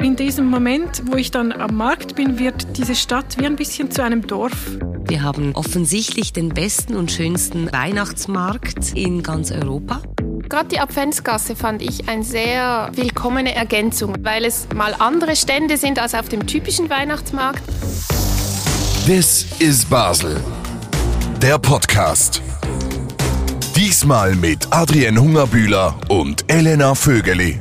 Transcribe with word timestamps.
In 0.00 0.16
diesem 0.16 0.46
Moment, 0.46 1.02
wo 1.06 1.16
ich 1.16 1.30
dann 1.30 1.52
am 1.52 1.76
Markt 1.76 2.16
bin, 2.16 2.38
wird 2.38 2.76
diese 2.76 2.94
Stadt 2.94 3.38
wie 3.38 3.46
ein 3.46 3.56
bisschen 3.56 3.90
zu 3.90 4.02
einem 4.02 4.26
Dorf. 4.26 4.52
Wir 5.06 5.22
haben 5.22 5.54
offensichtlich 5.54 6.32
den 6.32 6.48
besten 6.48 6.96
und 6.96 7.12
schönsten 7.12 7.70
Weihnachtsmarkt 7.72 8.94
in 8.94 9.22
ganz 9.22 9.52
Europa. 9.52 10.02
Gerade 10.48 10.68
die 10.68 10.80
Adventsgasse 10.80 11.54
fand 11.54 11.82
ich 11.82 12.08
eine 12.08 12.24
sehr 12.24 12.90
willkommene 12.94 13.54
Ergänzung, 13.54 14.16
weil 14.22 14.44
es 14.44 14.66
mal 14.74 14.94
andere 14.98 15.36
Stände 15.36 15.76
sind 15.76 15.98
als 15.98 16.14
auf 16.14 16.28
dem 16.28 16.46
typischen 16.46 16.90
Weihnachtsmarkt. 16.90 17.62
This 19.06 19.46
is 19.60 19.84
Basel. 19.84 20.40
Der 21.40 21.58
Podcast. 21.58 22.42
Diesmal 23.76 24.34
mit 24.34 24.72
Adrienne 24.72 25.20
Hungerbühler 25.20 25.98
und 26.08 26.44
Elena 26.48 26.94
Vögeli. 26.94 27.58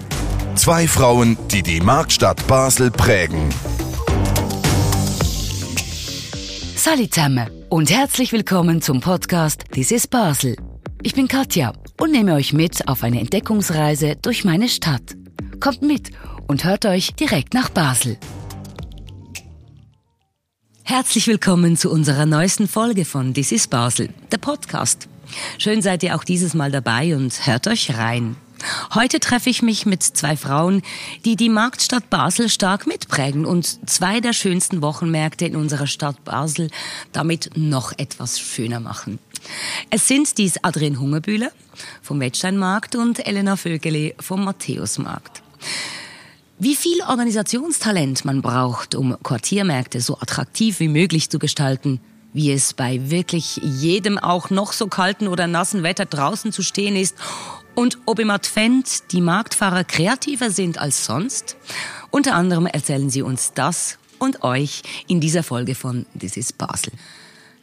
Zwei 0.55 0.85
Frauen, 0.85 1.37
die 1.49 1.63
die 1.63 1.79
Marktstadt 1.79 2.45
Basel 2.45 2.91
prägen. 2.91 3.49
Salut 6.75 7.13
zusammen 7.13 7.49
und 7.69 7.89
herzlich 7.89 8.33
willkommen 8.33 8.81
zum 8.81 8.99
Podcast 8.99 9.63
This 9.71 9.91
is 9.91 10.07
Basel. 10.07 10.57
Ich 11.03 11.15
bin 11.15 11.29
Katja 11.29 11.73
und 11.99 12.11
nehme 12.11 12.33
euch 12.33 12.51
mit 12.51 12.87
auf 12.87 13.03
eine 13.03 13.21
Entdeckungsreise 13.21 14.17
durch 14.21 14.43
meine 14.43 14.67
Stadt. 14.67 15.15
Kommt 15.61 15.81
mit 15.83 16.11
und 16.47 16.65
hört 16.65 16.85
euch 16.85 17.13
direkt 17.13 17.53
nach 17.53 17.69
Basel. 17.69 18.17
Herzlich 20.83 21.27
willkommen 21.27 21.77
zu 21.77 21.89
unserer 21.89 22.25
neuesten 22.25 22.67
Folge 22.67 23.05
von 23.05 23.33
This 23.33 23.53
is 23.53 23.67
Basel, 23.67 24.09
der 24.31 24.37
Podcast. 24.37 25.07
Schön 25.57 25.81
seid 25.81 26.03
ihr 26.03 26.15
auch 26.15 26.25
dieses 26.25 26.53
Mal 26.53 26.71
dabei 26.71 27.15
und 27.15 27.47
hört 27.47 27.67
euch 27.67 27.97
rein. 27.97 28.35
Heute 28.93 29.19
treffe 29.19 29.49
ich 29.49 29.61
mich 29.61 29.85
mit 29.85 30.03
zwei 30.03 30.37
Frauen, 30.37 30.81
die 31.25 31.35
die 31.35 31.49
Marktstadt 31.49 32.09
Basel 32.09 32.49
stark 32.49 32.87
mitprägen 32.87 33.45
und 33.45 33.89
zwei 33.89 34.19
der 34.19 34.33
schönsten 34.33 34.81
Wochenmärkte 34.81 35.45
in 35.45 35.55
unserer 35.55 35.87
Stadt 35.87 36.23
Basel 36.23 36.69
damit 37.11 37.51
noch 37.55 37.91
etwas 37.97 38.39
schöner 38.39 38.79
machen. 38.79 39.19
Es 39.89 40.07
sind 40.07 40.37
dies 40.37 40.63
Adrian 40.63 40.99
Hungerbühler 40.99 41.51
vom 42.01 42.19
Wettsteinmarkt 42.19 42.95
und 42.95 43.25
Elena 43.25 43.55
Vögele 43.55 44.13
vom 44.19 44.43
Matthäusmarkt. 44.43 45.41
Wie 46.59 46.75
viel 46.75 47.01
Organisationstalent 47.07 48.23
man 48.23 48.43
braucht, 48.43 48.93
um 48.93 49.17
Quartiermärkte 49.23 49.99
so 49.99 50.19
attraktiv 50.19 50.79
wie 50.79 50.89
möglich 50.89 51.29
zu 51.29 51.39
gestalten, 51.39 51.99
wie 52.33 52.51
es 52.51 52.73
bei 52.73 53.09
wirklich 53.09 53.57
jedem 53.57 54.17
auch 54.17 54.49
noch 54.49 54.71
so 54.71 54.87
kalten 54.87 55.27
oder 55.27 55.47
nassen 55.47 55.83
Wetter 55.83 56.05
draußen 56.05 56.51
zu 56.51 56.61
stehen 56.61 56.95
ist 56.95 57.15
und 57.75 57.97
ob 58.05 58.19
im 58.19 58.29
Advent 58.29 59.11
die 59.11 59.21
Marktfahrer 59.21 59.83
kreativer 59.83 60.51
sind 60.51 60.77
als 60.77 61.05
sonst. 61.05 61.57
Unter 62.09 62.35
anderem 62.35 62.65
erzählen 62.65 63.09
sie 63.09 63.21
uns 63.21 63.53
das 63.53 63.97
und 64.19 64.43
euch 64.43 64.83
in 65.07 65.19
dieser 65.19 65.43
Folge 65.43 65.75
von 65.75 66.05
This 66.17 66.37
is 66.37 66.53
Basel. 66.53 66.93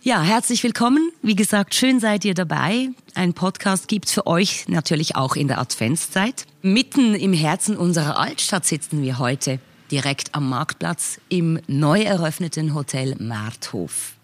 Ja, 0.02 0.22
herzlich 0.22 0.62
willkommen. 0.62 1.10
Wie 1.22 1.34
gesagt, 1.34 1.74
schön 1.74 2.00
seid 2.00 2.24
ihr 2.24 2.34
dabei. 2.34 2.90
Ein 3.14 3.34
Podcast 3.34 3.88
gibt's 3.88 4.12
für 4.12 4.26
euch 4.26 4.68
natürlich 4.68 5.16
auch 5.16 5.36
in 5.36 5.48
der 5.48 5.58
Adventszeit. 5.58 6.46
Mitten 6.62 7.14
im 7.14 7.32
Herzen 7.32 7.76
unserer 7.76 8.18
Altstadt 8.18 8.64
sitzen 8.64 9.02
wir 9.02 9.18
heute, 9.18 9.58
direkt 9.90 10.34
am 10.34 10.48
Marktplatz 10.48 11.20
im 11.28 11.60
neu 11.66 12.02
eröffneten 12.02 12.74
Hotel 12.74 13.16
Marthof 13.18 14.17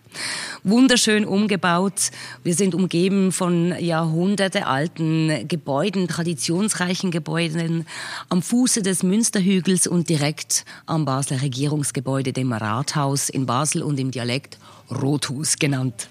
wunderschön 0.63 1.25
umgebaut. 1.25 2.11
Wir 2.43 2.55
sind 2.55 2.75
umgeben 2.75 3.33
von 3.33 3.75
jahrhundertealten 3.79 5.49
Gebäuden, 5.49 6.09
traditionsreichen 6.09 7.11
Gebäuden 7.11 7.87
am 8.29 8.43
Fuße 8.43 8.83
des 8.83 9.03
Münsterhügels 9.03 9.87
und 9.87 10.09
direkt 10.09 10.65
am 10.87 11.05
Basler 11.05 11.43
Regierungsgebäude, 11.43 12.33
dem 12.33 12.53
Rathaus 12.53 13.29
in 13.29 13.47
Basel 13.47 13.83
und 13.83 13.99
im 14.01 14.11
Dialekt 14.11 14.59
Rothus 14.91 15.57
genannt. 15.57 16.09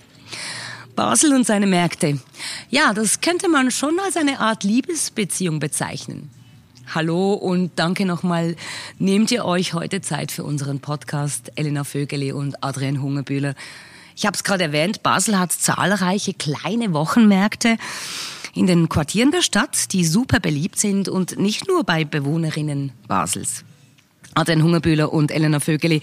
Basel 0.95 1.33
und 1.33 1.45
seine 1.45 1.67
Märkte. 1.67 2.19
Ja, 2.69 2.93
das 2.93 3.21
könnte 3.21 3.49
man 3.49 3.71
schon 3.71 3.99
als 3.99 4.17
eine 4.17 4.39
Art 4.39 4.63
Liebesbeziehung 4.63 5.59
bezeichnen. 5.59 6.29
Hallo 6.93 7.33
und 7.33 7.71
danke 7.77 8.05
nochmal. 8.05 8.55
Nehmt 8.99 9.31
ihr 9.31 9.45
euch 9.45 9.73
heute 9.73 10.01
Zeit 10.01 10.31
für 10.31 10.43
unseren 10.43 10.79
Podcast, 10.79 11.51
Elena 11.55 11.83
Vögele 11.83 12.35
und 12.35 12.63
Adrian 12.63 13.01
Hungerbühler. 13.01 13.55
Ich 14.15 14.25
habe 14.25 14.35
es 14.35 14.43
gerade 14.43 14.63
erwähnt, 14.65 15.03
Basel 15.03 15.39
hat 15.39 15.51
zahlreiche 15.51 16.33
kleine 16.33 16.93
Wochenmärkte 16.93 17.77
in 18.53 18.67
den 18.67 18.89
Quartieren 18.89 19.31
der 19.31 19.41
Stadt, 19.41 19.91
die 19.93 20.05
super 20.05 20.39
beliebt 20.39 20.79
sind 20.79 21.09
und 21.09 21.39
nicht 21.39 21.67
nur 21.67 21.83
bei 21.83 22.05
Bewohnerinnen 22.05 22.91
Basels. 23.07 23.63
Adrian 24.35 24.63
Hungerbühler 24.63 25.11
und 25.11 25.31
Elena 25.31 25.59
Vögeli, 25.59 26.01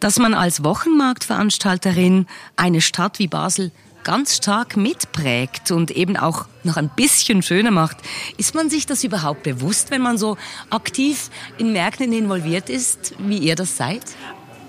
dass 0.00 0.18
man 0.18 0.34
als 0.34 0.62
Wochenmarktveranstalterin 0.64 2.26
eine 2.56 2.80
Stadt 2.80 3.18
wie 3.18 3.28
Basel 3.28 3.72
ganz 4.04 4.36
stark 4.36 4.76
mitprägt 4.76 5.70
und 5.70 5.90
eben 5.90 6.16
auch 6.16 6.46
noch 6.62 6.76
ein 6.76 6.90
bisschen 6.94 7.42
schöner 7.42 7.70
macht. 7.70 7.98
Ist 8.36 8.54
man 8.54 8.70
sich 8.70 8.86
das 8.86 9.04
überhaupt 9.04 9.42
bewusst, 9.42 9.90
wenn 9.90 10.00
man 10.00 10.16
so 10.16 10.36
aktiv 10.70 11.30
in 11.58 11.72
Märkten 11.72 12.12
involviert 12.12 12.70
ist, 12.70 13.14
wie 13.18 13.38
ihr 13.38 13.54
das 13.54 13.76
seid? 13.76 14.02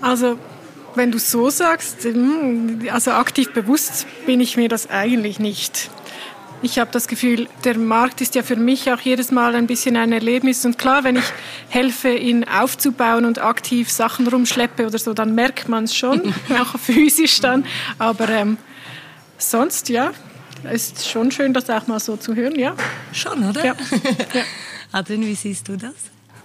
Also 0.02 0.38
wenn 0.94 1.12
du 1.12 1.18
so 1.18 1.50
sagst, 1.50 2.04
hm, 2.04 2.88
also 2.90 3.12
aktiv 3.12 3.52
bewusst 3.52 4.06
bin 4.26 4.40
ich 4.40 4.56
mir 4.56 4.68
das 4.68 4.90
eigentlich 4.90 5.38
nicht. 5.38 5.90
Ich 6.62 6.78
habe 6.78 6.90
das 6.92 7.08
Gefühl, 7.08 7.48
der 7.64 7.78
Markt 7.78 8.20
ist 8.20 8.34
ja 8.34 8.42
für 8.42 8.56
mich 8.56 8.92
auch 8.92 9.00
jedes 9.00 9.30
Mal 9.30 9.54
ein 9.54 9.66
bisschen 9.66 9.96
ein 9.96 10.12
Erlebnis. 10.12 10.64
Und 10.66 10.76
klar, 10.76 11.04
wenn 11.04 11.16
ich 11.16 11.24
helfe, 11.70 12.14
ihn 12.14 12.44
aufzubauen 12.44 13.24
und 13.24 13.40
aktiv 13.40 13.90
Sachen 13.90 14.26
rumschleppe 14.26 14.86
oder 14.86 14.98
so, 14.98 15.14
dann 15.14 15.34
merkt 15.34 15.70
man 15.70 15.84
es 15.84 15.94
schon, 15.94 16.34
auch 16.60 16.78
physisch 16.78 17.40
dann. 17.40 17.64
Aber 17.98 18.28
ähm, 18.28 18.58
sonst, 19.38 19.88
ja, 19.88 20.12
ist 20.70 21.08
schon 21.08 21.30
schön, 21.30 21.54
das 21.54 21.70
auch 21.70 21.86
mal 21.86 21.98
so 21.98 22.18
zu 22.18 22.34
hören, 22.34 22.58
ja. 22.58 22.74
Schon, 23.12 23.48
oder? 23.48 23.64
Ja. 23.64 23.74
ja. 24.34 24.42
Adrian, 24.92 25.22
wie 25.22 25.34
siehst 25.34 25.66
du 25.66 25.78
das? 25.78 25.94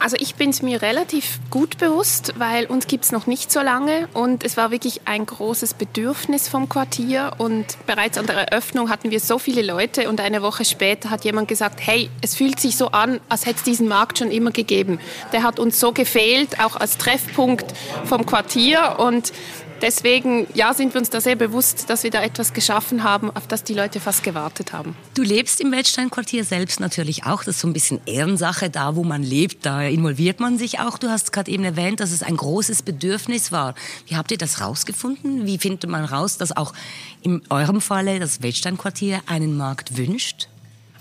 Also 0.06 0.18
ich 0.20 0.36
bin 0.36 0.52
es 0.52 0.62
mir 0.62 0.84
relativ 0.84 1.40
gut 1.50 1.80
bewusst, 1.80 2.36
weil 2.38 2.68
uns 2.68 2.86
gibt 2.86 3.06
es 3.06 3.12
noch 3.12 3.26
nicht 3.26 3.52
so 3.52 3.60
lange 3.62 4.08
und 4.14 4.44
es 4.44 4.56
war 4.56 4.70
wirklich 4.70 5.02
ein 5.06 5.26
großes 5.26 5.74
Bedürfnis 5.74 6.48
vom 6.48 6.70
Quartier 6.70 7.32
und 7.40 7.66
bereits 7.88 8.20
an 8.20 8.28
der 8.28 8.36
Eröffnung 8.36 8.92
hatten 8.92 9.10
wir 9.10 9.20
so 9.20 9.40
viele 9.40 9.64
Leute 9.64 10.08
und 10.08 10.22
eine 10.22 10.44
Woche 10.44 10.64
später 10.64 11.10
hat 11.10 11.26
jemand 11.26 11.48
gesagt, 11.48 11.80
hey, 11.82 12.12
es 12.22 12.36
fühlt 12.36 12.60
sich 12.60 12.78
so 12.78 12.90
an, 12.90 13.20
als 13.30 13.48
hätte 13.48 13.58
es 13.58 13.64
diesen 13.64 13.88
Markt 13.88 14.20
schon 14.20 14.30
immer 14.30 14.52
gegeben. 14.52 15.00
Der 15.34 15.42
hat 15.42 15.58
uns 15.58 15.80
so 15.80 15.92
gefehlt, 15.92 16.60
auch 16.60 16.76
als 16.76 17.00
Treffpunkt 17.00 17.66
vom 18.04 18.28
Quartier 18.28 18.98
und 19.00 19.34
deswegen 19.82 20.48
ja, 20.54 20.74
sind 20.74 20.94
wir 20.94 21.00
uns 21.00 21.10
da 21.10 21.22
sehr 21.22 21.36
bewusst, 21.36 21.90
dass 21.90 22.04
wir 22.04 22.12
da 22.12 22.22
etwas 22.22 22.54
geschaffen 22.54 23.04
haben, 23.04 23.30
auf 23.36 23.48
das 23.48 23.64
die 23.64 23.74
Leute 23.74 24.00
fast 24.00 24.24
gewartet 24.24 24.74
haben. 24.74 24.96
Du 25.14 25.24
lebst 25.24 25.62
im 25.62 25.72
Wettstein-Quartier 25.72 26.44
selbst 26.44 26.80
natürlich 26.80 27.26
auch. 27.26 27.44
Das 27.44 27.56
ist 27.56 27.62
so 27.62 27.68
ein 27.68 27.74
bisschen 27.74 28.02
Ehrensache. 28.06 28.70
Da, 28.70 28.96
wo 28.96 29.04
man 29.04 29.24
lebt, 29.24 29.66
da 29.66 29.82
involviert 29.82 30.40
man 30.40 30.58
sich 30.58 30.80
auch. 30.80 30.98
Du 30.98 31.10
hast 31.10 31.32
gerade 31.32 31.52
eben 31.52 31.64
erwähnt, 31.64 32.00
dass 32.00 32.12
es 32.12 32.24
ein 32.24 32.38
großes 32.38 32.84
Bedürfnis 32.84 33.52
war. 33.52 33.76
Wie 34.08 34.16
habt 34.16 34.32
ihr 34.32 34.38
das 34.38 34.62
rausgefunden? 34.62 35.46
Wie 35.46 35.58
findet 35.58 35.90
man 35.90 36.06
raus, 36.06 36.38
dass 36.38 36.56
auch 36.56 36.74
in 37.22 37.42
eurem 37.50 37.82
Falle 37.82 38.20
das 38.20 38.42
Wettstein-Quartier 38.42 39.22
einen 39.28 39.58
Markt 39.58 39.98
wünscht? 39.98 40.48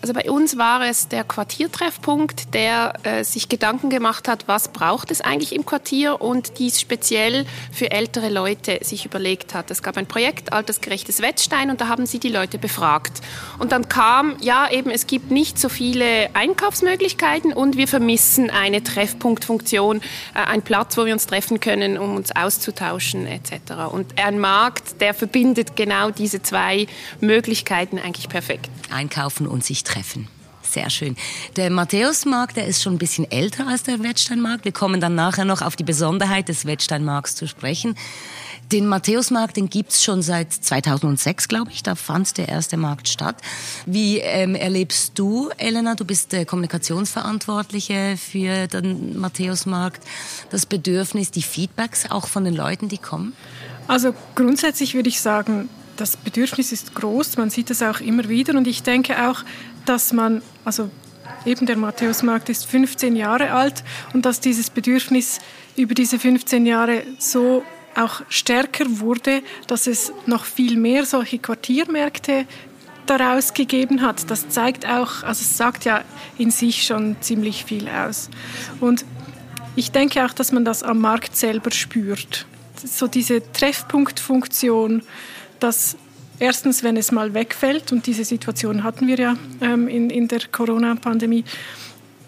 Also 0.04 0.12
bei 0.12 0.30
uns 0.30 0.58
war 0.58 0.86
es 0.86 1.08
der 1.08 1.24
Quartiertreffpunkt, 1.24 2.52
der 2.52 2.92
äh, 3.04 3.24
sich 3.24 3.48
Gedanken 3.48 3.88
gemacht 3.88 4.28
hat, 4.28 4.46
was 4.46 4.68
braucht 4.68 5.10
es 5.10 5.22
eigentlich 5.22 5.54
im 5.54 5.64
Quartier 5.64 6.20
und 6.20 6.58
dies 6.58 6.78
speziell 6.78 7.46
für 7.72 7.90
ältere 7.90 8.28
Leute 8.28 8.80
sich 8.82 9.06
überlegt 9.06 9.54
hat. 9.54 9.70
Es 9.70 9.82
gab 9.82 9.96
ein 9.96 10.04
Projekt 10.04 10.52
Altersgerechtes 10.52 11.22
Wettstein 11.22 11.70
und 11.70 11.80
da 11.80 11.88
haben 11.88 12.04
sie 12.04 12.18
die 12.18 12.28
Leute 12.28 12.58
befragt. 12.58 13.22
Und 13.58 13.72
dann 13.72 13.88
kam, 13.88 14.36
ja 14.42 14.70
eben, 14.70 14.90
es 14.90 15.06
gibt 15.06 15.30
nicht 15.30 15.58
so 15.58 15.70
viele 15.70 16.28
Einkaufsmöglichkeiten 16.34 17.54
und 17.54 17.78
wir 17.78 17.88
vermissen 17.88 18.50
eine 18.50 18.84
Treffpunktfunktion, 18.84 20.02
äh, 20.34 20.40
ein 20.40 20.60
Platz, 20.60 20.98
wo 20.98 21.06
wir 21.06 21.14
uns 21.14 21.26
treffen 21.26 21.60
können, 21.60 21.96
um 21.96 22.16
uns 22.16 22.30
auszutauschen 22.36 23.26
etc. 23.26 23.90
Und 23.90 24.22
ein 24.22 24.38
Markt, 24.38 25.00
der 25.00 25.14
verbindet 25.14 25.76
genau 25.76 26.10
diese 26.10 26.42
zwei 26.42 26.88
Möglichkeiten 27.22 27.98
eigentlich 27.98 28.28
perfekt. 28.28 28.68
Einkaufen 28.90 29.46
und 29.46 29.64
sich 29.64 29.82
treffen 29.82 29.93
treffen. 29.94 30.28
Sehr 30.62 30.90
schön. 30.90 31.14
Der 31.56 31.70
Matthäusmarkt, 31.70 32.56
der 32.56 32.66
ist 32.66 32.82
schon 32.82 32.94
ein 32.94 32.98
bisschen 32.98 33.30
älter 33.30 33.68
als 33.68 33.82
der 33.82 34.02
Wettsteinmarkt. 34.02 34.64
Wir 34.64 34.72
kommen 34.72 35.00
dann 35.00 35.14
nachher 35.14 35.44
noch 35.44 35.62
auf 35.62 35.76
die 35.76 35.84
Besonderheit 35.84 36.48
des 36.48 36.64
Wettsteinmarkts 36.66 37.36
zu 37.36 37.46
sprechen. 37.46 37.96
Den 38.72 38.86
Matthäusmarkt, 38.86 39.58
den 39.58 39.68
gibt's 39.68 40.02
schon 40.02 40.22
seit 40.22 40.52
2006, 40.52 41.48
glaube 41.48 41.70
ich. 41.70 41.82
Da 41.82 41.94
fand 41.94 42.38
der 42.38 42.48
erste 42.48 42.78
Markt 42.78 43.08
statt. 43.08 43.36
Wie 43.84 44.18
ähm, 44.18 44.54
erlebst 44.54 45.12
du, 45.16 45.50
Elena, 45.58 45.94
du 45.94 46.06
bist 46.06 46.32
der 46.32 46.46
Kommunikationsverantwortliche 46.46 48.16
für 48.16 48.66
den 48.66 49.18
Matthäusmarkt, 49.18 50.02
das 50.50 50.64
Bedürfnis, 50.64 51.30
die 51.30 51.42
Feedbacks 51.42 52.10
auch 52.10 52.26
von 52.26 52.44
den 52.44 52.54
Leuten, 52.54 52.88
die 52.88 52.98
kommen? 52.98 53.34
Also 53.86 54.14
grundsätzlich 54.34 54.94
würde 54.94 55.10
ich 55.10 55.20
sagen, 55.20 55.68
das 55.96 56.16
Bedürfnis 56.16 56.72
ist 56.72 56.94
groß. 56.94 57.36
Man 57.36 57.50
sieht 57.50 57.70
es 57.70 57.82
auch 57.82 58.00
immer 58.00 58.28
wieder. 58.28 58.56
Und 58.56 58.66
ich 58.66 58.82
denke 58.82 59.28
auch, 59.28 59.42
dass 59.86 60.12
man, 60.12 60.42
also 60.64 60.90
eben 61.44 61.66
der 61.66 61.76
Matthäusmarkt 61.76 62.48
ist 62.48 62.66
15 62.66 63.16
Jahre 63.16 63.52
alt 63.52 63.84
und 64.12 64.24
dass 64.24 64.40
dieses 64.40 64.70
Bedürfnis 64.70 65.40
über 65.76 65.94
diese 65.94 66.18
15 66.18 66.66
Jahre 66.66 67.02
so 67.18 67.64
auch 67.96 68.22
stärker 68.28 68.86
wurde, 68.98 69.42
dass 69.66 69.86
es 69.86 70.12
noch 70.26 70.44
viel 70.44 70.76
mehr 70.76 71.06
solche 71.06 71.38
Quartiermärkte 71.38 72.46
daraus 73.06 73.54
gegeben 73.54 74.02
hat. 74.02 74.30
Das 74.30 74.48
zeigt 74.48 74.86
auch, 74.86 75.22
also 75.22 75.42
es 75.42 75.56
sagt 75.56 75.84
ja 75.84 76.02
in 76.38 76.50
sich 76.50 76.84
schon 76.84 77.16
ziemlich 77.20 77.64
viel 77.64 77.88
aus. 77.88 78.30
Und 78.80 79.04
ich 79.76 79.90
denke 79.90 80.24
auch, 80.24 80.32
dass 80.32 80.52
man 80.52 80.64
das 80.64 80.82
am 80.82 81.00
Markt 81.00 81.36
selber 81.36 81.70
spürt. 81.70 82.46
So 82.82 83.06
diese 83.06 83.52
Treffpunktfunktion, 83.52 85.02
dass 85.60 85.96
erstens, 86.38 86.82
wenn 86.82 86.96
es 86.96 87.12
mal 87.12 87.34
wegfällt, 87.34 87.92
und 87.92 88.06
diese 88.06 88.24
Situation 88.24 88.84
hatten 88.84 89.06
wir 89.06 89.18
ja 89.18 89.36
ähm, 89.60 89.88
in, 89.88 90.08
in 90.10 90.28
der 90.28 90.40
Corona-Pandemie, 90.50 91.44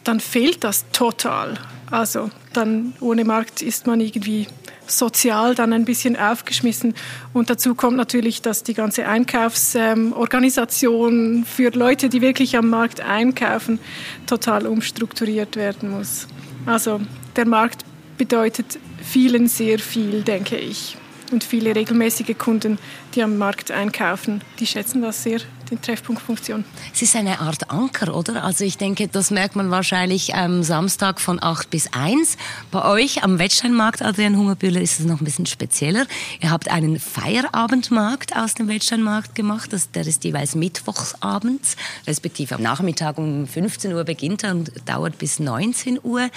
dann 0.04 0.20
fehlt 0.20 0.62
das 0.64 0.84
total. 0.92 1.54
Also 1.90 2.30
dann 2.52 2.92
ohne 3.00 3.24
Markt 3.24 3.62
ist 3.62 3.86
man 3.86 4.00
irgendwie 4.00 4.46
sozial 4.86 5.54
dann 5.54 5.72
ein 5.72 5.84
bisschen 5.84 6.16
aufgeschmissen. 6.16 6.94
Und 7.32 7.48
dazu 7.50 7.74
kommt 7.74 7.96
natürlich, 7.96 8.42
dass 8.42 8.62
die 8.62 8.74
ganze 8.74 9.06
Einkaufsorganisation 9.06 11.44
für 11.44 11.70
Leute, 11.70 12.08
die 12.08 12.20
wirklich 12.20 12.56
am 12.56 12.70
Markt 12.70 13.00
einkaufen, 13.00 13.80
total 14.26 14.64
umstrukturiert 14.66 15.56
werden 15.56 15.90
muss. 15.90 16.28
Also 16.66 17.00
der 17.34 17.46
Markt 17.46 17.84
bedeutet 18.16 18.78
vielen 19.02 19.48
sehr 19.48 19.80
viel, 19.80 20.22
denke 20.22 20.56
ich. 20.56 20.96
Und 21.32 21.44
viele 21.44 21.74
regelmäßige 21.74 22.38
Kunden, 22.38 22.78
die 23.14 23.22
am 23.22 23.36
Markt 23.36 23.70
einkaufen, 23.70 24.42
die 24.60 24.66
schätzen 24.66 25.02
das 25.02 25.22
sehr 25.22 25.40
die 25.70 25.76
Treffpunktfunktion. 25.76 26.64
Es 26.94 27.02
ist 27.02 27.16
eine 27.16 27.40
Art 27.40 27.70
Anker, 27.70 28.14
oder? 28.14 28.44
Also 28.44 28.64
ich 28.64 28.78
denke, 28.78 29.08
das 29.08 29.30
merkt 29.30 29.56
man 29.56 29.70
wahrscheinlich 29.70 30.34
am 30.34 30.62
Samstag 30.62 31.20
von 31.20 31.42
8 31.42 31.70
bis 31.70 31.92
1. 31.92 32.36
Bei 32.70 32.84
euch 32.84 33.22
am 33.24 33.38
Wettsteinmarkt, 33.38 34.02
Adrian 34.02 34.36
Hungerbühler, 34.36 34.80
ist 34.80 35.00
es 35.00 35.06
noch 35.06 35.20
ein 35.20 35.24
bisschen 35.24 35.46
spezieller. 35.46 36.06
Ihr 36.40 36.50
habt 36.50 36.70
einen 36.70 36.98
Feierabendmarkt 36.98 38.36
aus 38.36 38.54
dem 38.54 38.68
Wettsteinmarkt 38.68 39.34
gemacht. 39.34 39.72
Das, 39.72 39.90
der 39.90 40.06
ist 40.06 40.24
jeweils 40.24 40.54
mittwochsabends, 40.54 41.76
respektive 42.06 42.54
am 42.54 42.62
Nachmittag 42.62 43.18
um 43.18 43.46
15 43.46 43.92
Uhr 43.92 44.04
beginnt 44.04 44.44
er 44.44 44.52
und 44.52 44.72
dauert 44.86 45.18
bis 45.18 45.38
19 45.38 46.00
Uhr. 46.02 46.28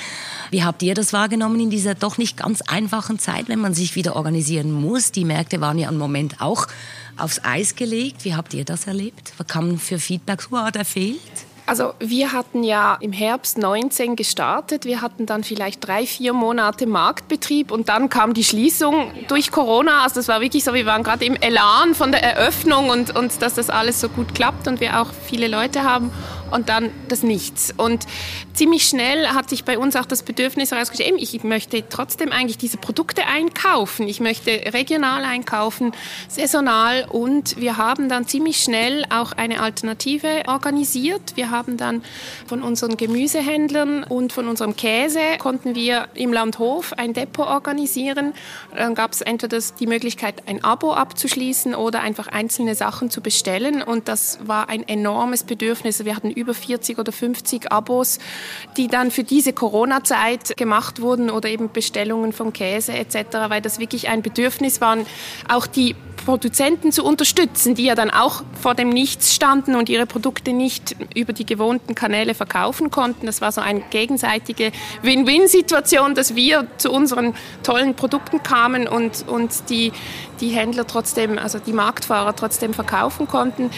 Wie 0.52 0.64
habt 0.64 0.82
ihr 0.84 0.96
das 0.96 1.14
wahrgenommen 1.14 1.60
in 1.60 1.70
dieser 1.70 1.96
doch 1.96 2.18
nicht 2.18 2.38
ganz 2.38 2.62
einfachen 2.62 3.20
Zeit, 3.20 3.50
wenn 3.50 3.60
man 3.60 3.74
sich 3.74 3.96
wieder 3.96 4.16
organisieren 4.16 4.72
muss? 4.72 5.12
Die 5.12 5.26
Märkte 5.26 5.62
waren 5.62 5.78
ja 5.78 5.90
im 5.90 5.98
Moment 5.98 6.42
auch 6.42 6.68
aufs 7.20 7.44
Eis 7.44 7.76
gelegt. 7.76 8.26
Wie 8.26 8.36
habt 8.36 8.54
ihr 8.54 8.66
das 8.66 8.88
erlebt? 8.88 9.34
Was 9.38 9.48
kam 9.48 9.78
für 9.80 10.00
Feedback? 10.00 10.52
Wow, 10.52 10.72
der 10.72 10.86
fehlt? 10.86 11.20
Also 11.70 11.94
wir 12.00 12.32
hatten 12.34 12.64
ja 12.64 12.98
im 13.00 13.12
Herbst 13.12 13.60
19 13.60 14.16
gestartet. 14.16 14.86
Wir 14.86 15.02
hatten 15.02 15.28
dann 15.28 15.44
vielleicht 15.44 15.88
drei, 15.88 16.08
vier 16.08 16.34
Monate 16.34 16.88
Marktbetrieb 16.88 17.70
und 17.70 17.90
dann 17.90 18.10
kam 18.10 18.34
die 18.34 18.44
Schließung 18.44 19.12
durch 19.28 19.52
Corona. 19.52 20.02
Also 20.02 20.16
das 20.16 20.28
war 20.28 20.42
wirklich 20.42 20.64
so, 20.64 20.74
wir 20.74 20.88
waren 20.88 21.04
gerade 21.04 21.26
im 21.26 21.36
Elan 21.36 21.94
von 21.94 22.12
der 22.12 22.24
Eröffnung 22.24 22.90
und, 22.90 23.16
und 23.16 23.40
dass 23.44 23.54
das 23.54 23.70
alles 23.70 24.02
so 24.02 24.10
gut 24.10 24.34
klappt 24.34 24.68
und 24.68 24.80
wir 24.80 25.00
auch 25.00 25.10
viele 25.28 25.48
Leute 25.48 25.84
haben 25.84 26.12
und 26.52 26.70
dann 26.70 26.92
das 27.08 27.24
Nichts. 27.24 27.74
Und 27.76 28.06
ziemlich 28.54 28.84
schnell 28.84 29.28
hat 29.30 29.50
sich 29.50 29.64
bei 29.64 29.78
uns 29.78 29.96
auch 29.96 30.06
das 30.06 30.24
Bedürfnis 30.24 30.72
herausgestellt, 30.72 31.14
ich 31.18 31.44
möchte 31.44 31.88
trotzdem 31.90 32.32
eigentlich 32.32 32.58
diese 32.58 32.78
Produkte 32.78 33.26
einkaufen. 33.26 34.08
Ich 34.08 34.20
möchte 34.20 34.52
regional 34.74 35.24
einkaufen, 35.24 35.92
saisonal 36.28 37.06
und 37.10 37.58
wir 37.58 37.78
haben 37.78 38.10
dann 38.10 38.28
ziemlich 38.28 38.58
schnell 38.58 39.06
auch 39.10 39.32
eine 39.34 39.62
Alternative 39.62 40.44
organisiert. 40.48 41.36
Wir 41.36 41.52
haben 41.52 41.78
dann 41.78 42.04
von 42.48 42.62
unseren 42.62 42.98
Gemüsehändlern 42.98 44.04
und 44.04 44.34
von 44.34 44.48
unserem 44.48 44.76
Käse 44.76 45.20
konnten 45.40 45.76
wir 45.76 46.08
im 46.14 46.34
Landhof 46.34 46.94
ein 46.94 47.14
Depot 47.14 47.48
organisieren. 47.48 48.34
Dann 48.76 48.96
gab 48.96 49.14
es 49.14 49.22
entweder 49.22 49.60
die 49.80 49.88
Möglichkeit, 49.88 50.48
ein 50.48 50.64
Abo 50.64 50.94
abzuschließen 50.94 51.76
oder 51.76 52.02
einfach 52.02 52.28
einzelne 52.28 52.76
Sachen 52.76 53.10
zu 53.10 53.22
bestellen 53.22 53.82
und 53.82 54.08
das 54.08 54.40
war 54.44 54.70
ein 54.70 54.88
enormes 54.88 55.44
Bedürfnis. 55.44 56.04
Wir 56.06 56.16
hatten 56.16 56.32
über 56.40 56.54
40 56.54 56.98
oder 56.98 57.12
50 57.12 57.72
Abos, 57.72 58.20
die 58.78 58.88
dann 58.88 59.12
für 59.12 59.24
diese 59.24 59.54
Corona-Zeit 59.54 60.58
gemacht 60.58 61.02
wurden 61.02 61.30
oder 61.30 61.50
eben 61.50 61.72
Bestellungen 61.72 62.34
von 62.34 62.54
Käse 62.54 62.94
etc., 62.94 63.16
weil 63.50 63.62
das 63.62 63.80
wirklich 63.80 64.10
ein 64.10 64.22
Bedürfnis 64.22 64.82
war, 64.82 64.98
auch 65.48 65.68
die 65.68 65.96
Produzenten 66.26 66.92
zu 66.92 67.04
unterstützen, 67.04 67.76
die 67.76 67.86
ja 67.86 67.96
dann 67.96 68.12
auch 68.12 68.44
vor 68.62 68.76
dem 68.76 68.90
Nichts 68.90 69.34
standen 69.34 69.76
und 69.76 69.90
ihre 69.90 70.06
Produkte 70.06 70.54
nicht 70.54 70.96
über 71.16 71.34
die 71.34 71.46
gewohnten 71.46 71.96
Kanäle 71.96 72.36
verkaufen 72.36 72.92
konnten. 72.92 73.26
Das 73.26 73.42
war 73.42 73.52
so 73.52 73.62
eine 73.62 73.82
gegenseitige 73.90 74.72
Win-Win-Situation, 75.02 76.16
dass 76.16 76.36
wir 76.36 76.68
zu 76.78 76.92
unseren 76.92 77.34
tollen 77.64 77.96
Produkten 77.96 78.44
kamen 78.44 78.88
und, 78.88 79.28
und 79.28 79.70
die, 79.70 79.92
die 80.40 80.50
Händler 80.50 80.86
trotzdem, 80.86 81.38
also 81.38 81.58
die 81.60 81.74
Marktfahrer 81.74 82.36
trotzdem 82.36 82.74
verkaufen 82.74 83.28
konnten 83.28 83.72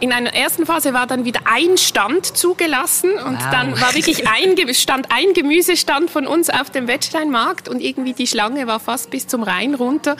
in 0.00 0.12
einer 0.12 0.34
ersten 0.34 0.66
Phase 0.66 0.92
war 0.92 1.06
dann 1.06 1.24
wieder 1.24 1.40
ein 1.44 1.78
Stand 1.78 2.26
zugelassen 2.26 3.12
und 3.12 3.38
wow. 3.38 3.50
dann 3.50 3.80
war 3.80 3.94
wirklich 3.94 4.28
ein, 4.28 4.74
stand 4.74 5.08
ein 5.10 5.32
Gemüsestand 5.34 6.10
von 6.10 6.26
uns 6.26 6.50
auf 6.50 6.70
dem 6.70 6.86
Wettsteinmarkt 6.86 7.68
und 7.68 7.80
irgendwie 7.80 8.12
die 8.12 8.26
Schlange 8.26 8.66
war 8.66 8.78
fast 8.78 9.10
bis 9.10 9.26
zum 9.26 9.42
Rhein 9.42 9.74
runter 9.74 10.16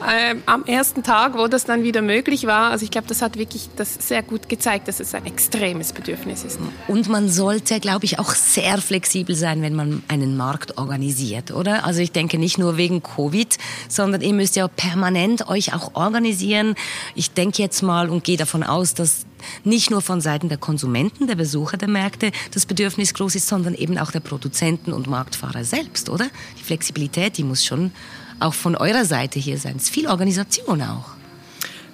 äh, 0.00 0.34
am 0.46 0.64
ersten 0.64 1.02
Tag, 1.02 1.36
wo 1.36 1.46
das 1.46 1.64
dann 1.64 1.84
wieder 1.84 2.02
möglich 2.02 2.46
war. 2.46 2.70
Also 2.70 2.84
ich 2.84 2.90
glaube, 2.90 3.06
das 3.06 3.22
hat 3.22 3.38
wirklich 3.38 3.68
das 3.76 3.94
sehr 3.94 4.22
gut 4.22 4.48
gezeigt, 4.48 4.88
dass 4.88 4.98
es 4.98 5.14
ein 5.14 5.26
extremes 5.26 5.92
Bedürfnis 5.92 6.44
ist. 6.44 6.58
Und 6.88 7.08
man 7.08 7.28
sollte, 7.28 7.78
glaube 7.78 8.04
ich, 8.06 8.18
auch 8.18 8.34
sehr 8.34 8.78
flexibel 8.78 9.36
sein, 9.36 9.62
wenn 9.62 9.74
man 9.74 10.02
einen 10.08 10.36
Markt 10.36 10.76
organisiert, 10.78 11.52
oder? 11.52 11.84
Also 11.84 12.00
ich 12.00 12.10
denke 12.12 12.38
nicht 12.38 12.58
nur 12.58 12.76
wegen 12.76 13.02
Covid, 13.02 13.58
sondern 13.88 14.22
ihr 14.22 14.32
müsst 14.32 14.56
ja 14.56 14.66
permanent 14.66 15.48
euch 15.48 15.72
auch 15.72 15.94
organisieren. 15.94 16.74
Ich 17.14 17.30
denke 17.32 17.62
jetzt 17.62 17.82
mal 17.82 18.10
und 18.10 18.24
gehe 18.24 18.36
davon 18.36 18.62
aus, 18.62 18.94
dass 18.94 19.19
nicht 19.64 19.90
nur 19.90 20.02
von 20.02 20.20
Seiten 20.20 20.48
der 20.48 20.58
Konsumenten, 20.58 21.26
der 21.26 21.34
Besucher 21.34 21.76
der 21.76 21.88
Märkte 21.88 22.32
das 22.52 22.66
Bedürfnis 22.66 23.14
groß 23.14 23.36
ist, 23.36 23.48
sondern 23.48 23.74
eben 23.74 23.98
auch 23.98 24.10
der 24.10 24.20
Produzenten 24.20 24.92
und 24.92 25.06
Marktfahrer 25.06 25.64
selbst, 25.64 26.08
oder? 26.08 26.26
Die 26.58 26.62
Flexibilität, 26.62 27.38
die 27.38 27.44
muss 27.44 27.64
schon 27.64 27.92
auch 28.38 28.54
von 28.54 28.76
eurer 28.76 29.04
Seite 29.04 29.38
hier 29.38 29.58
sein. 29.58 29.76
Es 29.76 29.84
ist 29.84 29.90
viel 29.90 30.08
Organisation 30.08 30.82
auch. 30.82 31.10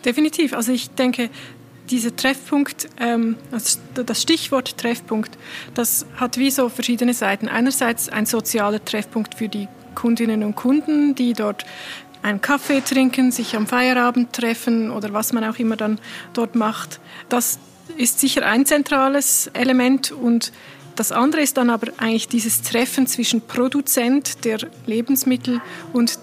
Definitiv. 0.04 0.52
Also 0.52 0.72
ich 0.72 0.90
denke, 0.90 1.30
dieser 1.90 2.14
Treffpunkt, 2.14 2.88
ähm, 2.98 3.36
das 3.50 4.22
Stichwort 4.22 4.78
Treffpunkt, 4.78 5.36
das 5.74 6.06
hat 6.16 6.38
wie 6.38 6.50
so 6.50 6.68
verschiedene 6.68 7.14
Seiten. 7.14 7.48
Einerseits 7.48 8.08
ein 8.08 8.26
sozialer 8.26 8.84
Treffpunkt 8.84 9.36
für 9.36 9.48
die 9.48 9.68
Kundinnen 9.94 10.44
und 10.44 10.54
Kunden, 10.54 11.14
die 11.14 11.32
dort 11.32 11.64
einen 12.26 12.40
Kaffee 12.40 12.80
trinken, 12.80 13.30
sich 13.30 13.56
am 13.56 13.66
Feierabend 13.66 14.32
treffen 14.32 14.90
oder 14.90 15.12
was 15.12 15.32
man 15.32 15.44
auch 15.44 15.58
immer 15.58 15.76
dann 15.76 15.98
dort 16.34 16.56
macht. 16.56 17.00
Das 17.28 17.58
ist 17.96 18.18
sicher 18.18 18.44
ein 18.44 18.66
zentrales 18.66 19.48
Element 19.52 20.10
und 20.10 20.52
das 20.96 21.12
andere 21.12 21.42
ist 21.42 21.56
dann 21.56 21.70
aber 21.70 21.92
eigentlich 21.98 22.26
dieses 22.26 22.62
Treffen 22.62 23.06
zwischen 23.06 23.42
Produzent 23.42 24.44
der 24.44 24.58
Lebensmittel 24.86 25.60
und 25.92 26.18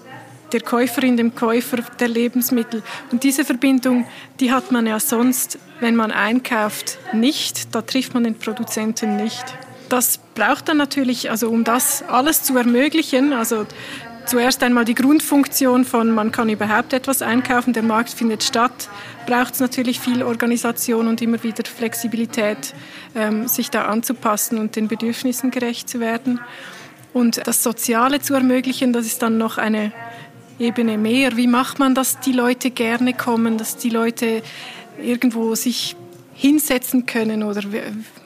der 0.52 0.60
Käuferin, 0.60 1.16
dem 1.16 1.34
Käufer 1.34 1.78
der 1.98 2.08
Lebensmittel. 2.08 2.82
Und 3.10 3.24
diese 3.24 3.44
Verbindung, 3.44 4.06
die 4.40 4.52
hat 4.52 4.72
man 4.72 4.86
ja 4.86 5.00
sonst, 5.00 5.58
wenn 5.80 5.96
man 5.96 6.12
einkauft, 6.12 6.98
nicht. 7.12 7.74
Da 7.74 7.82
trifft 7.82 8.14
man 8.14 8.24
den 8.24 8.38
Produzenten 8.38 9.16
nicht. 9.16 9.44
Das 9.88 10.18
braucht 10.34 10.68
dann 10.68 10.76
natürlich, 10.76 11.30
also 11.30 11.48
um 11.48 11.64
das 11.64 12.02
alles 12.02 12.42
zu 12.42 12.56
ermöglichen, 12.56 13.32
also 13.32 13.66
zuerst 14.26 14.62
einmal 14.62 14.84
die 14.84 14.94
Grundfunktion 14.94 15.84
von, 15.84 16.10
man 16.10 16.32
kann 16.32 16.48
überhaupt 16.48 16.92
etwas 16.92 17.22
einkaufen, 17.22 17.72
der 17.72 17.82
Markt 17.82 18.10
findet 18.10 18.42
statt, 18.42 18.88
braucht 19.26 19.54
es 19.54 19.60
natürlich 19.60 20.00
viel 20.00 20.22
Organisation 20.22 21.08
und 21.08 21.22
immer 21.22 21.42
wieder 21.42 21.64
Flexibilität, 21.64 22.74
ähm, 23.14 23.48
sich 23.48 23.70
da 23.70 23.86
anzupassen 23.86 24.58
und 24.58 24.76
den 24.76 24.88
Bedürfnissen 24.88 25.50
gerecht 25.50 25.88
zu 25.88 26.00
werden. 26.00 26.40
Und 27.12 27.46
das 27.46 27.62
Soziale 27.62 28.20
zu 28.20 28.34
ermöglichen, 28.34 28.92
das 28.92 29.06
ist 29.06 29.22
dann 29.22 29.38
noch 29.38 29.58
eine 29.58 29.92
Ebene 30.58 30.98
mehr. 30.98 31.36
Wie 31.36 31.46
macht 31.46 31.78
man, 31.78 31.94
dass 31.94 32.20
die 32.20 32.32
Leute 32.32 32.70
gerne 32.70 33.14
kommen, 33.14 33.58
dass 33.58 33.76
die 33.76 33.90
Leute 33.90 34.42
irgendwo 35.00 35.54
sich 35.54 35.96
hinsetzen 36.34 37.06
können 37.06 37.42
oder 37.42 37.62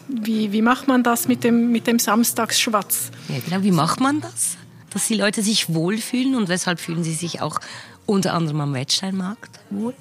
wie, 0.08 0.52
wie 0.52 0.62
macht 0.62 0.88
man 0.88 1.02
das 1.02 1.28
mit 1.28 1.44
dem, 1.44 1.70
mit 1.70 1.86
dem 1.86 1.98
Samstagsschwatz? 1.98 3.10
Ja, 3.28 3.36
genau. 3.44 3.62
Wie 3.62 3.70
macht 3.70 4.00
man 4.00 4.20
das? 4.20 4.56
Dass 4.90 5.06
die 5.06 5.14
Leute 5.14 5.42
sich 5.42 5.74
wohlfühlen 5.74 6.34
und 6.34 6.48
weshalb 6.48 6.80
fühlen 6.80 7.04
sie 7.04 7.14
sich 7.14 7.40
auch 7.40 7.60
unter 8.06 8.34
anderem 8.34 8.60
am 8.60 8.74
Wettsteinmarkt 8.74 9.60
wohl? 9.70 9.94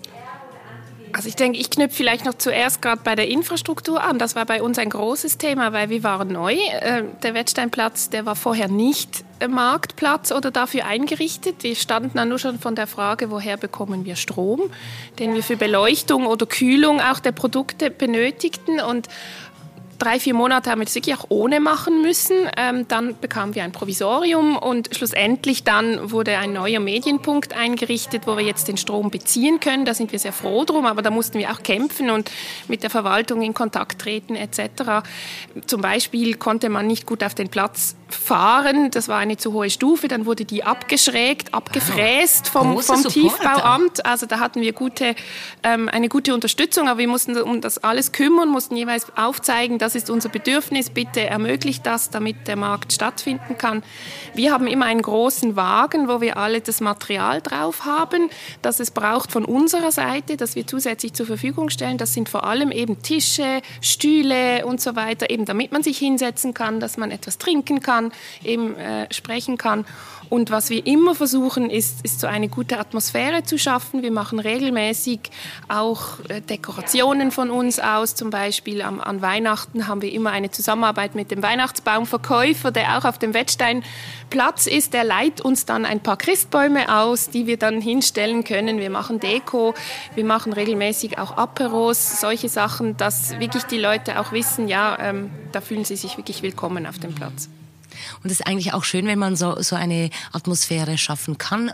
Also 1.14 1.30
ich 1.30 1.36
denke, 1.36 1.58
ich 1.58 1.70
knüpfe 1.70 1.96
vielleicht 1.96 2.26
noch 2.26 2.36
zuerst 2.36 2.82
gerade 2.82 3.02
bei 3.04 3.16
der 3.16 3.28
Infrastruktur 3.28 4.04
an. 4.04 4.20
Das 4.20 4.36
war 4.36 4.46
bei 4.46 4.62
uns 4.62 4.78
ein 4.78 4.90
großes 4.90 5.38
Thema, 5.38 5.74
weil 5.74 5.90
wir 5.90 6.04
waren 6.04 6.28
neu. 6.28 6.54
Äh, 6.54 7.04
der 7.24 7.34
Wettsteinplatz, 7.34 8.10
der 8.10 8.26
war 8.26 8.36
vorher 8.36 8.68
nicht 8.68 9.24
Marktplatz 9.48 10.32
oder 10.32 10.52
dafür 10.52 10.86
eingerichtet. 10.86 11.64
Wir 11.64 11.76
standen 11.76 12.12
dann 12.16 12.30
nur 12.30 12.40
schon 12.40 12.60
von 12.60 12.76
der 12.76 12.88
Frage, 12.88 13.32
woher 13.32 13.58
bekommen 13.58 14.06
wir 14.06 14.16
Strom, 14.16 14.62
den 15.18 15.34
wir 15.34 15.44
für 15.44 15.58
Beleuchtung 15.58 16.28
oder 16.28 16.46
Kühlung 16.46 17.02
auch 17.02 17.20
der 17.20 17.32
Produkte 17.32 17.90
benötigten. 17.90 18.80
Und 18.80 19.08
drei, 20.00 20.20
vier 20.20 20.34
Monate 20.34 20.70
haben 20.70 20.80
wir 20.80 20.86
das 20.86 20.96
wirklich 20.96 21.16
auch 21.16 21.26
ohne 21.30 21.60
machen 21.60 22.02
müssen. 22.02 22.36
Ähm, 22.58 22.88
dann 22.88 23.16
bekamen 23.20 23.56
wir 23.56 23.64
ein 23.64 23.72
Provisorium 23.72 24.58
und 24.58 24.90
schlussendlich 24.96 25.64
dann 25.64 26.12
wurde 26.12 26.38
ein 26.38 26.54
neuer 26.54 26.80
Medienpunkt 26.80 27.54
eingerichtet, 27.54 28.28
wo 28.28 28.38
wir 28.38 28.44
jetzt 28.44 28.68
den 28.68 28.78
Strom 28.78 29.10
beziehen 29.10 29.60
können. 29.60 29.86
Da 29.86 29.94
sind 29.94 30.12
wir 30.12 30.20
sehr 30.20 30.34
froh 30.34 30.66
drum, 30.66 30.86
aber 30.86 31.02
da 31.02 31.10
mussten 31.10 31.40
wir 31.40 31.52
auch 31.52 31.64
kämpfen 31.64 32.10
und 32.10 32.32
mit 32.68 32.84
der 32.84 32.90
Verwaltung 32.90 33.42
in 33.42 33.54
Kontakt 33.54 34.00
treten 34.00 34.36
etc. 34.36 35.08
Zum 35.66 35.82
Beispiel 35.82 36.36
konnte 36.36 36.70
man 36.70 36.88
nicht 36.88 37.06
gut 37.06 37.24
auf 37.24 37.36
den 37.36 37.50
Platz 37.50 37.96
fahren. 38.10 38.92
Das 38.92 39.08
war 39.08 39.18
eine 39.18 39.38
zu 39.38 39.54
hohe 39.54 39.70
Stufe. 39.70 40.08
Dann 40.08 40.26
wurde 40.26 40.46
die 40.46 40.64
abgeschrägt, 40.64 41.54
abgefräst 41.54 42.48
vom, 42.50 42.80
vom 42.82 43.04
Tiefbauamt. 43.04 44.06
Also 44.06 44.26
da 44.26 44.40
hatten 44.40 44.62
wir 44.62 44.74
gute, 44.74 45.16
ähm, 45.64 45.90
eine 45.90 46.10
gute 46.10 46.34
Unterstützung, 46.34 46.88
aber 46.88 47.00
wir 47.00 47.08
mussten 47.08 47.38
um 47.38 47.62
das 47.62 47.78
alles 47.80 48.12
kümmern, 48.12 48.50
mussten 48.50 48.76
jeweils 48.76 49.06
aufzeigen, 49.18 49.78
das 49.78 49.96
ist 49.96 50.10
unser 50.10 50.30
Bedürfnis, 50.30 50.90
bitte 50.90 51.22
ermöglicht 51.22 51.86
das, 51.86 52.10
damit 52.10 52.48
der 52.48 52.56
Markt 52.56 52.94
stattfinden 52.94 53.58
kann. 53.58 53.84
Wir 54.34 54.52
haben 54.52 54.68
immer 54.68 54.86
einen 54.86 55.02
großen 55.02 55.56
Wagen, 55.56 56.08
wo 56.08 56.22
wir 56.22 56.38
alle 56.38 56.62
das 56.62 56.82
Material 56.82 57.42
drauf 57.42 57.86
haben, 57.86 58.30
das 58.62 58.80
es 58.80 58.92
braucht 58.92 59.32
von 59.32 59.46
unserer 59.46 59.92
Seite, 59.92 60.38
das 60.38 60.56
wir 60.56 60.68
zusätzlich 60.68 61.14
zur 61.14 61.26
Verfügung 61.26 61.70
stellen. 61.70 61.98
Das 61.98 62.14
sind 62.14 62.30
vor 62.30 62.44
allem 62.44 62.72
eben 62.72 63.02
Tische, 63.02 63.62
Stühle 63.82 64.66
und 64.66 64.82
so 64.82 64.96
weiter, 64.96 65.30
eben 65.30 65.46
damit 65.46 65.72
man 65.72 65.84
sich 65.84 65.98
hinsetzen 65.98 66.54
kann, 66.54 66.80
dass 66.80 66.98
man 66.98 67.12
etwas 67.12 67.38
trinken 67.38 67.82
kann 67.82 67.97
kann, 67.98 68.12
eben 68.44 68.76
äh, 68.76 69.12
sprechen 69.14 69.58
kann. 69.58 69.86
Und 70.30 70.52
was 70.52 70.70
wir 70.70 70.86
immer 70.86 71.16
versuchen, 71.16 71.70
ist, 71.70 72.04
ist 72.04 72.20
so 72.20 72.28
eine 72.28 72.50
gute 72.50 72.80
Atmosphäre 72.80 73.44
zu 73.44 73.58
schaffen. 73.58 74.02
Wir 74.02 74.12
machen 74.12 74.40
regelmäßig 74.40 75.20
auch 75.70 76.20
äh, 76.28 76.42
Dekorationen 76.42 77.32
von 77.32 77.50
uns 77.50 77.80
aus. 77.80 78.14
Zum 78.16 78.30
Beispiel 78.30 78.82
am, 78.82 79.00
an 79.00 79.22
Weihnachten 79.22 79.88
haben 79.88 80.02
wir 80.02 80.12
immer 80.12 80.32
eine 80.32 80.52
Zusammenarbeit 80.52 81.16
mit 81.16 81.32
dem 81.32 81.42
Weihnachtsbaumverkäufer, 81.42 82.72
der 82.72 82.98
auch 82.98 83.06
auf 83.06 83.18
dem 83.18 83.34
Wettsteinplatz 83.34 84.68
ist. 84.68 84.94
Der 84.94 85.06
leiht 85.06 85.40
uns 85.40 85.66
dann 85.66 85.86
ein 85.86 86.02
paar 86.02 86.18
Christbäume 86.18 86.94
aus, 86.94 87.30
die 87.30 87.48
wir 87.48 87.58
dann 87.58 87.80
hinstellen 87.80 88.44
können. 88.44 88.80
Wir 88.80 88.90
machen 88.90 89.22
Deko, 89.22 89.76
wir 90.14 90.26
machen 90.26 90.52
regelmäßig 90.52 91.20
auch 91.20 91.38
Aperos, 91.38 92.20
solche 92.20 92.50
Sachen, 92.50 92.98
dass 92.98 93.40
wirklich 93.40 93.64
die 93.64 93.80
Leute 93.80 94.20
auch 94.20 94.34
wissen, 94.34 94.68
ja, 94.68 94.98
ähm, 95.00 95.30
da 95.54 95.62
fühlen 95.62 95.86
sie 95.86 95.96
sich 95.96 96.18
wirklich 96.18 96.42
willkommen 96.42 96.86
auf 96.86 97.00
dem 97.00 97.16
Platz. 97.16 97.50
Und 98.24 98.32
es 98.32 98.40
ist 98.40 98.48
eigentlich 98.48 98.74
auch 98.74 98.84
schön, 98.84 99.08
wenn 99.08 99.20
man 99.20 99.36
so, 99.36 99.62
so 99.62 99.76
eine 99.76 100.10
Atmosphäre 100.32 100.98
schaffen 100.98 101.38
kann 101.38 101.72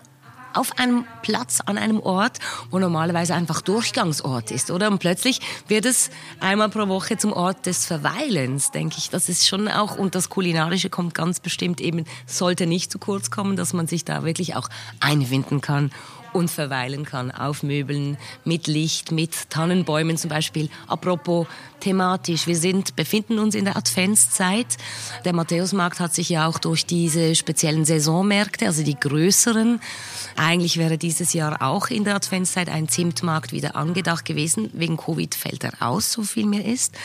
auf 0.53 0.77
einem 0.77 1.05
Platz, 1.21 1.61
an 1.65 1.77
einem 1.77 1.99
Ort, 1.99 2.39
wo 2.69 2.79
normalerweise 2.79 3.33
einfach 3.33 3.61
Durchgangsort 3.61 4.51
ist, 4.51 4.71
oder? 4.71 4.89
Und 4.89 4.99
plötzlich 4.99 5.41
wird 5.67 5.85
es 5.85 6.09
einmal 6.39 6.69
pro 6.69 6.87
Woche 6.87 7.17
zum 7.17 7.33
Ort 7.33 7.65
des 7.65 7.85
Verweilens, 7.85 8.71
denke 8.71 8.97
ich. 8.97 9.09
Das 9.09 9.29
ist 9.29 9.47
schon 9.47 9.67
auch, 9.67 9.97
und 9.97 10.15
das 10.15 10.29
Kulinarische 10.29 10.89
kommt 10.89 11.15
ganz 11.15 11.39
bestimmt 11.39 11.81
eben, 11.81 12.05
sollte 12.25 12.67
nicht 12.67 12.91
zu 12.91 12.99
kurz 12.99 13.31
kommen, 13.31 13.55
dass 13.55 13.73
man 13.73 13.87
sich 13.87 14.05
da 14.05 14.23
wirklich 14.23 14.55
auch 14.55 14.69
einwinden 14.99 15.61
kann 15.61 15.91
und 16.33 16.49
verweilen 16.49 17.05
kann 17.05 17.31
auf 17.31 17.63
Möbeln 17.63 18.17
mit 18.43 18.67
Licht, 18.67 19.11
mit 19.11 19.49
Tannenbäumen 19.49 20.17
zum 20.17 20.29
Beispiel. 20.29 20.69
Apropos 20.87 21.47
thematisch, 21.83 22.47
wir 22.47 22.55
sind, 22.55 22.95
befinden 22.95 23.39
uns 23.39 23.55
in 23.55 23.65
der 23.65 23.75
Adventszeit. 23.75 24.77
Der 25.25 25.33
Matthäusmarkt 25.33 25.99
hat 25.99 26.15
sich 26.15 26.29
ja 26.29 26.47
auch 26.47 26.57
durch 26.57 26.85
diese 26.85 27.35
speziellen 27.35 27.83
Saisonmärkte, 27.83 28.67
also 28.67 28.83
die 28.83 28.97
größeren, 28.97 29.81
eigentlich 30.37 30.77
wäre 30.77 30.97
dieses 30.97 31.33
Jahr 31.33 31.61
auch 31.61 31.87
in 31.87 32.05
der 32.05 32.15
Adventszeit 32.15 32.69
ein 32.69 32.87
Zimtmarkt 32.87 33.51
wieder 33.51 33.75
angedacht 33.75 34.23
gewesen. 34.23 34.69
Wegen 34.73 34.95
Covid 34.95 35.35
fällt 35.35 35.65
er 35.65 35.73
aus, 35.81 36.13
so 36.13 36.23
viel 36.23 36.45
mir 36.45 36.65
ist. 36.65 36.95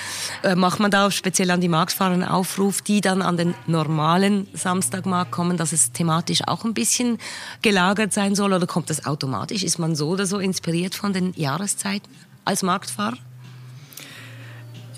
Äh, 0.45 0.55
macht 0.55 0.79
man 0.79 0.91
da 0.91 1.11
speziell 1.11 1.51
an 1.51 1.61
die 1.61 1.69
Marktfahrer 1.69 2.15
einen 2.15 2.25
Aufruf, 2.25 2.81
die 2.81 3.01
dann 3.01 3.21
an 3.21 3.37
den 3.37 3.55
normalen 3.67 4.47
Samstagmarkt 4.55 5.33
kommen, 5.33 5.57
dass 5.57 5.73
es 5.73 5.91
thematisch 5.91 6.47
auch 6.47 6.65
ein 6.65 6.75
bisschen 6.75 7.19
gelagert 7.63 8.13
sein 8.13 8.37
soll 8.37 8.53
oder 8.53 8.67
kommt 8.67 8.91
das 8.91 9.05
automatisch? 9.05 9.65
Ist 9.65 9.79
man 9.79 9.97
so 9.97 10.11
oder 10.11 10.27
so 10.27 10.39
inspiriert 10.39 10.95
von 10.95 11.13
den 11.13 11.33
Jahreszeiten 11.35 12.09
als 12.45 12.63
Marktfahrer? 12.63 13.19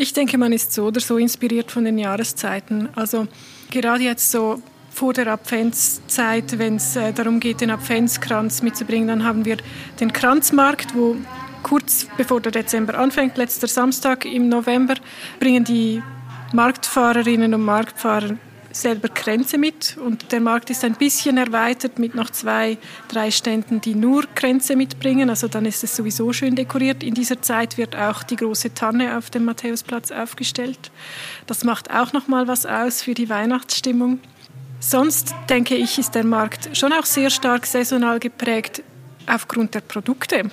Ich 0.01 0.15
denke, 0.15 0.39
man 0.39 0.51
ist 0.51 0.73
so 0.73 0.87
oder 0.87 0.99
so 0.99 1.19
inspiriert 1.19 1.71
von 1.71 1.85
den 1.85 1.99
Jahreszeiten. 1.99 2.89
Also 2.97 3.29
gerade 3.71 4.03
jetzt 4.03 4.31
so 4.31 4.63
vor 4.91 5.13
der 5.13 5.27
Adventszeit, 5.27 6.59
wenn 6.59 6.77
es 6.77 6.97
äh, 6.97 7.13
darum 7.13 7.39
geht, 7.39 7.61
den 7.61 7.71
Adventskranz 7.71 8.63
mitzubringen, 8.63 9.09
dann 9.09 9.25
haben 9.25 9.45
wir 9.45 9.59
den 10.01 10.11
Kranzmarkt, 10.11 10.95
wo 10.95 11.17
kurz 11.63 12.07
bevor 12.17 12.41
der 12.41 12.51
Dezember 12.51 12.99
anfängt, 12.99 13.37
letzter 13.37 13.67
Samstag 13.67 14.25
im 14.25 14.49
November, 14.49 14.95
bringen 15.39 15.65
die 15.65 16.03
Marktfahrerinnen 16.55 17.53
und 17.53 17.63
Marktfahrer 17.63 18.39
selber 18.73 19.09
Kränze 19.09 19.59
mit 19.59 19.97
und 19.99 20.33
der 20.33 20.41
Markt 20.41 20.71
ist 20.71 20.85
ein 20.85 20.95
bisschen 20.95 21.37
erweitert 21.37 21.99
mit 21.99 22.15
noch 22.15 22.31
zwei, 22.31 22.79
drei 23.09 23.31
Ständen, 23.31 23.81
die 23.81 23.95
nur 23.95 24.25
Kränze 24.35 24.77
mitbringen. 24.77 25.31
Also 25.31 25.49
dann 25.49 25.67
ist 25.67 25.83
es 25.85 25.97
sowieso 25.97 26.33
schön 26.33 26.57
dekoriert. 26.57 27.03
In 27.03 27.15
dieser 27.15 27.43
Zeit 27.43 27.79
wird 27.79 27.97
auch 27.97 28.23
die 28.23 28.37
große 28.37 28.75
Tanne 28.75 29.17
auf 29.17 29.31
dem 29.31 29.45
Matthäusplatz 29.45 30.11
aufgestellt. 30.11 30.91
Das 31.47 31.65
macht 31.65 31.91
auch 31.91 32.13
noch 32.13 32.29
mal 32.29 32.49
was 32.49 32.67
aus 32.67 33.03
für 33.03 33.15
die 33.15 33.29
Weihnachtsstimmung. 33.29 34.21
Sonst 34.79 35.35
denke 35.49 35.75
ich, 35.75 35.99
ist 35.99 36.15
der 36.15 36.25
Markt 36.25 36.77
schon 36.77 36.93
auch 36.93 37.05
sehr 37.05 37.31
stark 37.31 37.67
saisonal 37.67 38.19
geprägt 38.19 38.83
aufgrund 39.27 39.75
der 39.75 39.81
Produkte. 39.81 40.51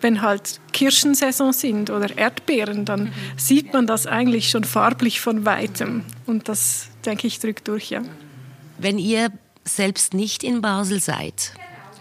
Wenn 0.00 0.22
halt 0.22 0.60
Kirschensaison 0.72 1.52
sind 1.52 1.90
oder 1.90 2.16
Erdbeeren, 2.16 2.84
dann 2.84 3.04
mhm. 3.04 3.12
sieht 3.36 3.72
man 3.72 3.86
das 3.86 4.06
eigentlich 4.06 4.50
schon 4.50 4.64
farblich 4.64 5.20
von 5.20 5.44
weitem. 5.44 6.04
Und 6.26 6.48
das, 6.48 6.88
denke 7.08 7.26
ich, 7.26 7.40
drückt 7.40 7.66
durch, 7.66 7.90
ja. 7.90 8.02
Wenn 8.78 8.98
ihr 8.98 9.32
selbst 9.64 10.14
nicht 10.14 10.44
in 10.44 10.60
Basel 10.60 11.00
seid, 11.00 11.54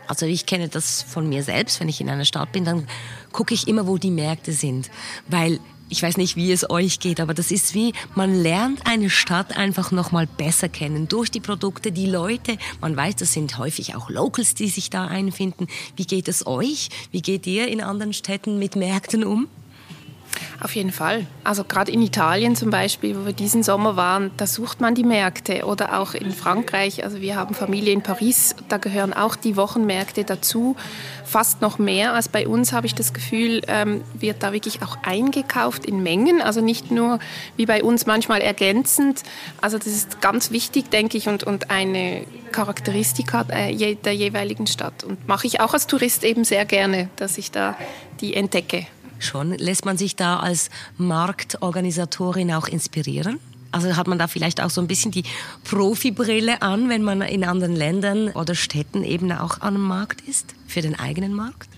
also 0.08 0.26
ich 0.26 0.46
kenne 0.46 0.70
das 0.70 1.02
von 1.02 1.28
mir 1.28 1.44
selbst, 1.44 1.80
wenn 1.80 1.90
ich 1.90 2.00
in 2.00 2.10
einer 2.10 2.26
Stadt 2.26 2.52
bin, 2.52 2.66
dann 2.66 2.88
gucke 3.32 3.54
ich 3.54 3.68
immer, 3.68 3.88
wo 3.88 3.98
die 3.98 4.12
Märkte 4.12 4.52
sind, 4.54 4.90
weil 5.28 5.60
ich 5.90 6.04
weiß 6.04 6.18
nicht, 6.18 6.36
wie 6.36 6.52
es 6.52 6.70
euch 6.70 7.00
geht, 7.00 7.22
aber 7.22 7.34
das 7.34 7.50
ist 7.50 7.74
wie, 7.74 7.94
man 8.14 8.36
lernt 8.36 8.86
eine 8.86 9.10
Stadt 9.10 9.56
einfach 9.56 9.92
nochmal 9.92 10.28
besser 10.28 10.68
kennen 10.68 11.08
durch 11.08 11.32
die 11.32 11.40
Produkte, 11.40 11.94
die 11.94 12.08
Leute. 12.08 12.58
Man 12.82 12.98
weiß, 12.98 13.16
das 13.16 13.32
sind 13.32 13.58
häufig 13.58 13.96
auch 13.96 14.10
Locals, 14.10 14.54
die 14.54 14.68
sich 14.68 14.90
da 14.90 15.08
einfinden. 15.08 15.68
Wie 15.96 16.06
geht 16.06 16.28
es 16.28 16.46
euch? 16.46 16.90
Wie 17.12 17.22
geht 17.22 17.48
ihr 17.48 17.70
in 17.70 17.80
anderen 17.80 18.12
Städten 18.12 18.60
mit 18.60 18.76
Märkten 18.76 19.24
um? 19.24 19.48
Auf 20.60 20.76
jeden 20.76 20.92
Fall. 20.92 21.28
Also 21.44 21.64
gerade 21.64 21.92
in 21.92 22.02
Italien 22.02 22.56
zum 22.56 22.72
Beispiel, 22.72 23.16
wo 23.16 23.26
wir 23.26 23.34
diesen 23.34 23.62
Sommer 23.62 23.96
waren, 23.96 24.32
da 24.38 24.48
sucht 24.48 24.82
man 24.82 24.96
die 24.96 25.04
Märkte. 25.04 25.66
Oder 25.66 26.00
auch 26.00 26.14
in 26.14 26.32
Frankreich. 26.32 27.04
Also 27.04 27.22
wir 27.22 27.36
haben 27.36 27.54
Familie 27.54 27.94
in 27.94 28.02
Paris, 28.02 28.56
da 28.68 28.78
gehören 28.78 29.14
auch 29.14 29.36
die 29.36 29.56
Wochenmärkte 29.56 30.24
dazu. 30.24 30.76
Fast 31.26 31.62
noch 31.62 31.78
mehr 31.78 32.14
als 32.14 32.28
bei 32.28 32.48
uns 32.48 32.74
habe 32.74 32.88
ich 32.88 32.96
das 32.96 33.14
Gefühl, 33.14 33.62
ähm, 33.68 34.04
wird 34.14 34.42
da 34.42 34.52
wirklich 34.52 34.82
auch 34.82 34.98
eingekauft 35.04 35.86
in 35.86 36.02
Mengen. 36.02 36.42
Also 36.42 36.62
nicht 36.62 36.90
nur 36.90 37.20
wie 37.56 37.66
bei 37.66 37.84
uns 37.84 38.08
manchmal 38.08 38.42
ergänzend. 38.42 39.24
Also 39.62 39.78
das 39.78 39.88
ist 39.88 40.22
ganz 40.22 40.52
wichtig, 40.52 40.90
denke 40.90 41.18
ich, 41.18 41.28
und, 41.28 41.44
und 41.44 41.70
eine 41.70 42.26
Charakteristik 42.52 43.34
hat 43.34 43.52
äh, 43.52 43.96
der 43.96 44.16
jeweiligen 44.16 44.66
Stadt. 44.66 45.04
Und 45.04 45.28
mache 45.28 45.46
ich 45.46 45.60
auch 45.60 45.74
als 45.74 45.86
Tourist 45.86 46.24
eben 46.24 46.44
sehr 46.44 46.66
gerne, 46.66 47.10
dass 47.16 47.38
ich 47.38 47.52
da 47.52 47.76
die 48.22 48.34
entdecke 48.34 48.88
schon. 49.20 49.52
Lässt 49.54 49.86
man 49.86 49.98
sich 49.98 50.16
da 50.16 50.40
als 50.40 50.70
Marktorganisatorin 50.98 52.52
auch 52.54 52.68
inspirieren? 52.68 53.40
Also 53.72 53.96
hat 53.96 54.08
man 54.08 54.18
da 54.18 54.28
vielleicht 54.28 54.62
auch 54.62 54.70
so 54.70 54.82
ein 54.82 54.88
bisschen 54.88 55.12
die 55.12 55.24
Profibrille 55.64 56.62
an, 56.62 56.90
wenn 56.90 57.04
man 57.04 57.22
in 57.22 57.44
anderen 57.44 57.76
Ländern 57.76 58.30
oder 58.30 58.56
Städten 58.56 59.04
eben 59.04 59.32
auch 59.32 59.62
an 59.62 59.76
einem 59.76 59.84
Markt 59.84 60.22
ist, 60.22 60.56
für 60.68 60.82
den 60.82 60.98
eigenen 60.98 61.34
Markt? 61.34 61.70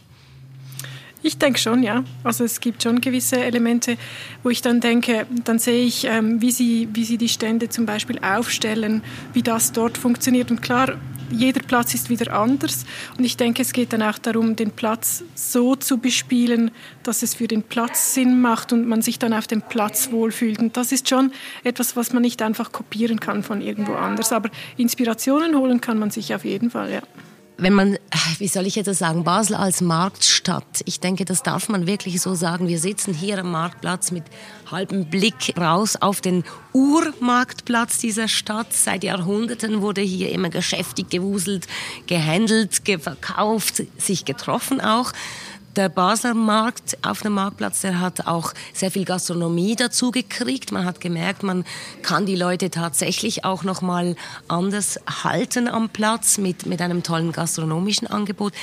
Ich 1.21 1.37
denke 1.37 1.59
schon, 1.59 1.83
ja. 1.83 2.05
Also 2.23 2.45
es 2.45 2.61
gibt 2.61 2.83
schon 2.83 3.01
gewisse 3.01 3.43
Elemente, 3.43 3.97
wo 4.43 4.49
ich 4.49 4.61
dann 4.61 4.79
denke, 4.79 5.25
dann 5.43 5.59
sehe 5.59 5.85
ich, 5.85 6.05
ähm, 6.05 6.41
wie, 6.41 6.51
sie, 6.51 6.87
wie 6.93 7.03
sie 7.03 7.17
die 7.17 7.27
Stände 7.27 7.67
zum 7.67 7.85
Beispiel 7.85 8.19
aufstellen, 8.19 9.03
wie 9.33 9.43
das 9.43 9.73
dort 9.73 9.97
funktioniert. 9.97 10.49
Und 10.49 10.61
klar, 10.61 10.97
jeder 11.31 11.61
Platz 11.61 11.93
ist 11.93 12.09
wieder 12.09 12.33
anders. 12.33 12.85
Und 13.17 13.23
ich 13.23 13.37
denke, 13.37 13.61
es 13.61 13.73
geht 13.73 13.93
dann 13.93 14.01
auch 14.01 14.17
darum, 14.17 14.55
den 14.55 14.71
Platz 14.71 15.23
so 15.35 15.75
zu 15.75 15.97
bespielen, 15.97 16.71
dass 17.03 17.23
es 17.23 17.35
für 17.35 17.47
den 17.47 17.63
Platz 17.63 18.13
Sinn 18.13 18.41
macht 18.41 18.73
und 18.73 18.87
man 18.87 19.01
sich 19.01 19.19
dann 19.19 19.33
auf 19.33 19.47
dem 19.47 19.61
Platz 19.61 20.11
wohlfühlt. 20.11 20.59
Und 20.59 20.77
das 20.77 20.91
ist 20.91 21.09
schon 21.09 21.31
etwas, 21.63 21.95
was 21.95 22.13
man 22.13 22.21
nicht 22.21 22.41
einfach 22.41 22.71
kopieren 22.71 23.19
kann 23.19 23.43
von 23.43 23.61
irgendwo 23.61 23.93
anders. 23.93 24.31
Aber 24.31 24.49
Inspirationen 24.77 25.57
holen 25.57 25.81
kann 25.81 25.99
man 25.99 26.11
sich 26.11 26.33
auf 26.33 26.45
jeden 26.45 26.69
Fall, 26.69 26.91
ja 26.91 27.01
wenn 27.61 27.73
man, 27.73 27.97
wie 28.37 28.47
soll 28.47 28.65
ich 28.65 28.75
jetzt 28.75 28.93
sagen, 28.93 29.23
Basel 29.23 29.55
als 29.55 29.81
Marktstadt, 29.81 30.81
ich 30.85 30.99
denke, 30.99 31.25
das 31.25 31.43
darf 31.43 31.69
man 31.69 31.87
wirklich 31.87 32.21
so 32.21 32.33
sagen. 32.33 32.67
Wir 32.67 32.79
sitzen 32.79 33.13
hier 33.13 33.39
am 33.39 33.51
Marktplatz 33.51 34.11
mit 34.11 34.23
halbem 34.71 35.05
Blick 35.05 35.53
raus 35.57 35.95
auf 35.95 36.21
den 36.21 36.43
Urmarktplatz 36.73 37.99
dieser 37.99 38.27
Stadt. 38.27 38.73
Seit 38.73 39.03
Jahrhunderten 39.03 39.81
wurde 39.81 40.01
hier 40.01 40.31
immer 40.31 40.49
geschäftig 40.49 41.09
gewuselt, 41.09 41.67
gehandelt, 42.07 42.81
verkauft, 43.01 43.83
sich 43.97 44.25
getroffen 44.25 44.81
auch. 44.81 45.11
Der 45.75 45.89
Basler 45.89 46.33
Markt 46.33 46.97
auf 47.01 47.21
dem 47.21 47.33
Marktplatz, 47.33 47.81
der 47.81 47.99
hat 47.99 48.27
auch 48.27 48.53
sehr 48.73 48.91
viel 48.91 49.05
Gastronomie 49.05 49.75
dazu 49.75 50.11
gekriegt. 50.11 50.71
Man 50.71 50.85
hat 50.85 51.01
gemerkt, 51.01 51.43
man 51.43 51.65
kann 52.01 52.25
die 52.25 52.35
Leute 52.35 52.69
tatsächlich 52.69 53.45
auch 53.45 53.63
noch 53.63 53.81
mal 53.81 54.15
anders 54.47 54.99
halten 55.23 55.67
am 55.67 55.89
Platz 55.89 56.37
mit, 56.37 56.65
mit 56.65 56.81
einem 56.81 57.03
tollen 57.03 57.31
gastronomischen 57.31 58.07
Angebot. 58.07 58.53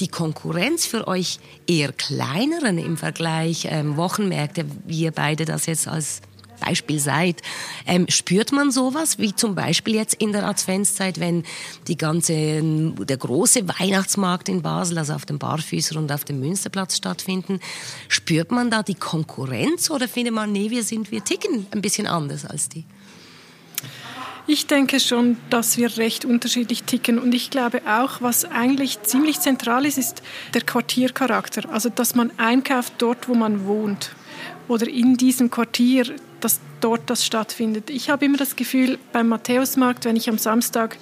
Die 0.00 0.08
Konkurrenz 0.08 0.86
für 0.86 1.06
euch 1.08 1.38
eher 1.66 1.92
kleineren 1.92 2.78
im 2.78 2.96
Vergleich 2.96 3.68
ähm, 3.70 3.96
Wochenmärkte, 3.96 4.64
wie 4.86 5.02
ihr 5.02 5.12
beide 5.12 5.44
das 5.44 5.66
jetzt 5.66 5.88
als 5.88 6.20
Beispiel 6.56 6.98
seid. 6.98 7.42
Ähm, 7.86 8.06
spürt 8.08 8.52
man 8.52 8.70
sowas, 8.70 9.18
wie 9.18 9.34
zum 9.34 9.54
Beispiel 9.54 9.94
jetzt 9.94 10.14
in 10.14 10.32
der 10.32 10.46
Adventszeit, 10.46 11.20
wenn 11.20 11.44
die 11.88 11.96
ganze, 11.96 12.62
der 12.62 13.16
große 13.16 13.68
Weihnachtsmarkt 13.68 14.48
in 14.48 14.62
Basel, 14.62 14.98
also 14.98 15.14
auf 15.14 15.26
dem 15.26 15.38
Barfüßer 15.38 15.96
und 15.96 16.10
auf 16.12 16.24
dem 16.24 16.40
Münsterplatz 16.40 16.96
stattfinden, 16.96 17.60
spürt 18.08 18.50
man 18.50 18.70
da 18.70 18.82
die 18.82 18.94
Konkurrenz 18.94 19.90
oder 19.90 20.08
findet 20.08 20.34
man, 20.34 20.52
nee, 20.52 20.70
wir 20.70 20.82
sind, 20.82 21.10
wir 21.10 21.24
ticken 21.24 21.66
ein 21.70 21.82
bisschen 21.82 22.06
anders 22.06 22.44
als 22.44 22.68
die? 22.68 22.84
Ich 24.48 24.68
denke 24.68 25.00
schon, 25.00 25.38
dass 25.50 25.76
wir 25.76 25.96
recht 25.96 26.24
unterschiedlich 26.24 26.84
ticken. 26.84 27.18
Und 27.18 27.34
ich 27.34 27.50
glaube 27.50 27.82
auch, 27.84 28.22
was 28.22 28.44
eigentlich 28.44 29.02
ziemlich 29.02 29.40
zentral 29.40 29.84
ist, 29.84 29.98
ist 29.98 30.22
der 30.54 30.62
Quartiercharakter. 30.62 31.68
Also, 31.68 31.88
dass 31.88 32.14
man 32.14 32.30
einkauft 32.38 32.94
dort, 32.98 33.28
wo 33.28 33.34
man 33.34 33.66
wohnt. 33.66 34.14
Oder 34.68 34.88
in 34.88 35.16
diesem 35.16 35.50
Quartier 35.50 36.14
dass 36.40 36.60
dort 36.80 37.08
das 37.10 37.24
stattfindet. 37.24 37.90
Ich 37.90 38.10
habe 38.10 38.24
immer 38.24 38.36
das 38.36 38.56
Gefühl, 38.56 38.98
beim 39.12 39.28
Matthäusmarkt, 39.28 40.04
wenn 40.04 40.16
ich 40.16 40.28
am 40.28 40.38
Samstag 40.38 40.96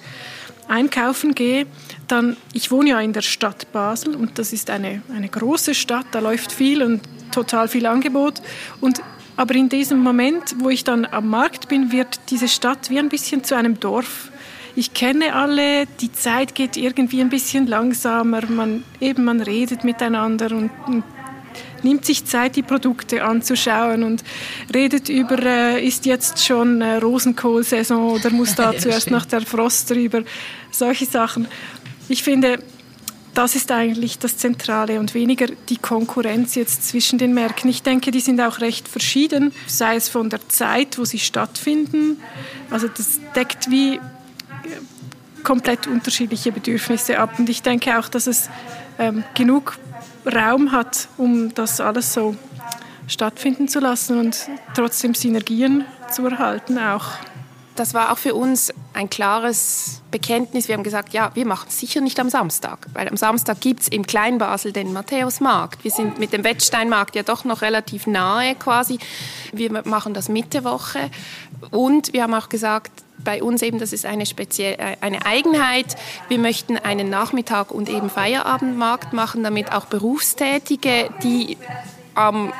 einkaufen 0.67 1.35
gehe, 1.35 1.67
dann, 2.07 2.37
ich 2.53 2.71
wohne 2.71 2.91
ja 2.91 2.99
in 2.99 3.13
der 3.13 3.21
Stadt 3.21 3.71
Basel 3.71 4.15
und 4.15 4.39
das 4.39 4.53
ist 4.53 4.69
eine, 4.69 5.01
eine 5.13 5.29
große 5.29 5.75
Stadt, 5.75 6.07
da 6.11 6.19
läuft 6.19 6.51
viel 6.51 6.81
und 6.81 7.01
total 7.31 7.67
viel 7.67 7.85
Angebot. 7.85 8.41
Und, 8.81 9.01
aber 9.37 9.53
in 9.53 9.69
diesem 9.69 9.99
Moment, 9.99 10.55
wo 10.59 10.69
ich 10.69 10.83
dann 10.83 11.05
am 11.05 11.29
Markt 11.29 11.67
bin, 11.67 11.91
wird 11.91 12.19
diese 12.29 12.47
Stadt 12.47 12.89
wie 12.89 12.97
ein 12.97 13.09
bisschen 13.09 13.43
zu 13.43 13.55
einem 13.55 13.79
Dorf. 13.79 14.31
Ich 14.75 14.93
kenne 14.93 15.35
alle, 15.35 15.85
die 16.01 16.11
Zeit 16.11 16.55
geht 16.55 16.75
irgendwie 16.75 17.21
ein 17.21 17.29
bisschen 17.29 17.67
langsamer, 17.67 18.45
man, 18.47 18.83
eben 18.99 19.23
man 19.23 19.41
redet 19.41 19.83
miteinander 19.83 20.51
und, 20.51 20.71
und 20.87 21.03
nimmt 21.85 22.05
sich 22.05 22.25
Zeit, 22.25 22.55
die 22.55 22.63
Produkte 22.63 23.23
anzuschauen 23.23 24.03
und 24.03 24.23
redet 24.73 25.07
über, 25.07 25.41
äh, 25.41 25.87
ist 25.87 26.05
jetzt 26.05 26.43
schon 26.43 26.81
äh, 26.81 26.95
Rosenkohlsaison 26.95 28.11
oder 28.11 28.29
muss 28.31 28.55
da 28.55 28.71
ja, 28.73 28.79
zuerst 28.79 29.11
noch 29.11 29.25
der 29.25 29.41
Frost 29.41 29.89
drüber, 29.91 30.23
solche 30.71 31.05
Sachen. 31.05 31.47
Ich 32.09 32.23
finde, 32.23 32.59
das 33.35 33.55
ist 33.55 33.71
eigentlich 33.71 34.17
das 34.17 34.37
Zentrale 34.37 34.99
und 34.99 35.13
weniger 35.13 35.47
die 35.69 35.77
Konkurrenz 35.77 36.55
jetzt 36.55 36.87
zwischen 36.87 37.19
den 37.19 37.33
Märkten. 37.33 37.69
Ich 37.69 37.83
denke, 37.83 38.11
die 38.11 38.21
sind 38.21 38.41
auch 38.41 38.61
recht 38.61 38.87
verschieden, 38.87 39.53
sei 39.67 39.97
es 39.97 40.09
von 40.09 40.29
der 40.29 40.47
Zeit, 40.49 40.97
wo 40.97 41.05
sie 41.05 41.19
stattfinden. 41.19 42.17
Also 42.71 42.87
das 42.87 43.19
deckt 43.35 43.69
wie 43.69 43.95
äh, 43.95 43.99
komplett 45.43 45.85
unterschiedliche 45.85 46.51
Bedürfnisse 46.51 47.19
ab. 47.19 47.37
Und 47.37 47.49
ich 47.49 47.61
denke 47.61 47.99
auch, 47.99 48.07
dass 48.07 48.25
es 48.25 48.49
ähm, 48.97 49.23
genug 49.35 49.77
Raum 50.25 50.71
hat, 50.71 51.07
um 51.17 51.53
das 51.53 51.79
alles 51.79 52.13
so 52.13 52.35
stattfinden 53.07 53.67
zu 53.67 53.79
lassen 53.79 54.19
und 54.19 54.47
trotzdem 54.75 55.13
Synergien 55.13 55.85
zu 56.11 56.25
erhalten 56.25 56.77
auch. 56.77 57.05
Das 57.75 57.93
war 57.93 58.13
auch 58.13 58.17
für 58.17 58.35
uns 58.35 58.73
ein 58.93 59.09
klares 59.09 60.01
Bekenntnis. 60.09 60.69
Wir 60.69 60.75
haben 60.75 60.83
gesagt, 60.83 61.13
ja, 61.13 61.31
wir 61.33 61.45
machen 61.45 61.67
es 61.67 61.77
sicher 61.77 61.99
nicht 61.99 62.17
am 62.21 62.29
Samstag, 62.29 62.87
weil 62.93 63.09
am 63.09 63.17
Samstag 63.17 63.59
gibt 63.59 63.81
es 63.81 63.87
im 63.89 64.07
Kleinbasel 64.07 64.71
den 64.71 64.93
Matthäusmarkt. 64.93 65.83
Wir 65.83 65.91
sind 65.91 66.17
mit 66.17 66.31
dem 66.31 66.45
Wettsteinmarkt 66.45 67.15
ja 67.15 67.23
doch 67.23 67.43
noch 67.43 67.61
relativ 67.61 68.07
nahe 68.07 68.55
quasi. 68.55 68.97
Wir 69.51 69.83
machen 69.83 70.13
das 70.13 70.29
Mitte 70.29 70.63
Woche 70.63 71.11
und 71.71 72.13
wir 72.13 72.23
haben 72.23 72.33
auch 72.33 72.47
gesagt, 72.47 73.04
bei 73.23 73.41
uns 73.41 73.61
eben, 73.61 73.79
das 73.79 73.93
ist 73.93 74.05
eine, 74.05 74.25
spezielle, 74.25 74.77
äh, 74.77 74.97
eine 75.01 75.25
Eigenheit. 75.25 75.95
Wir 76.27 76.39
möchten 76.39 76.77
einen 76.77 77.09
Nachmittag 77.09 77.71
und 77.71 77.89
eben 77.89 78.09
Feierabendmarkt 78.09 79.13
machen, 79.13 79.43
damit 79.43 79.71
auch 79.71 79.85
Berufstätige, 79.85 81.09
die 81.23 81.57
am 82.13 82.53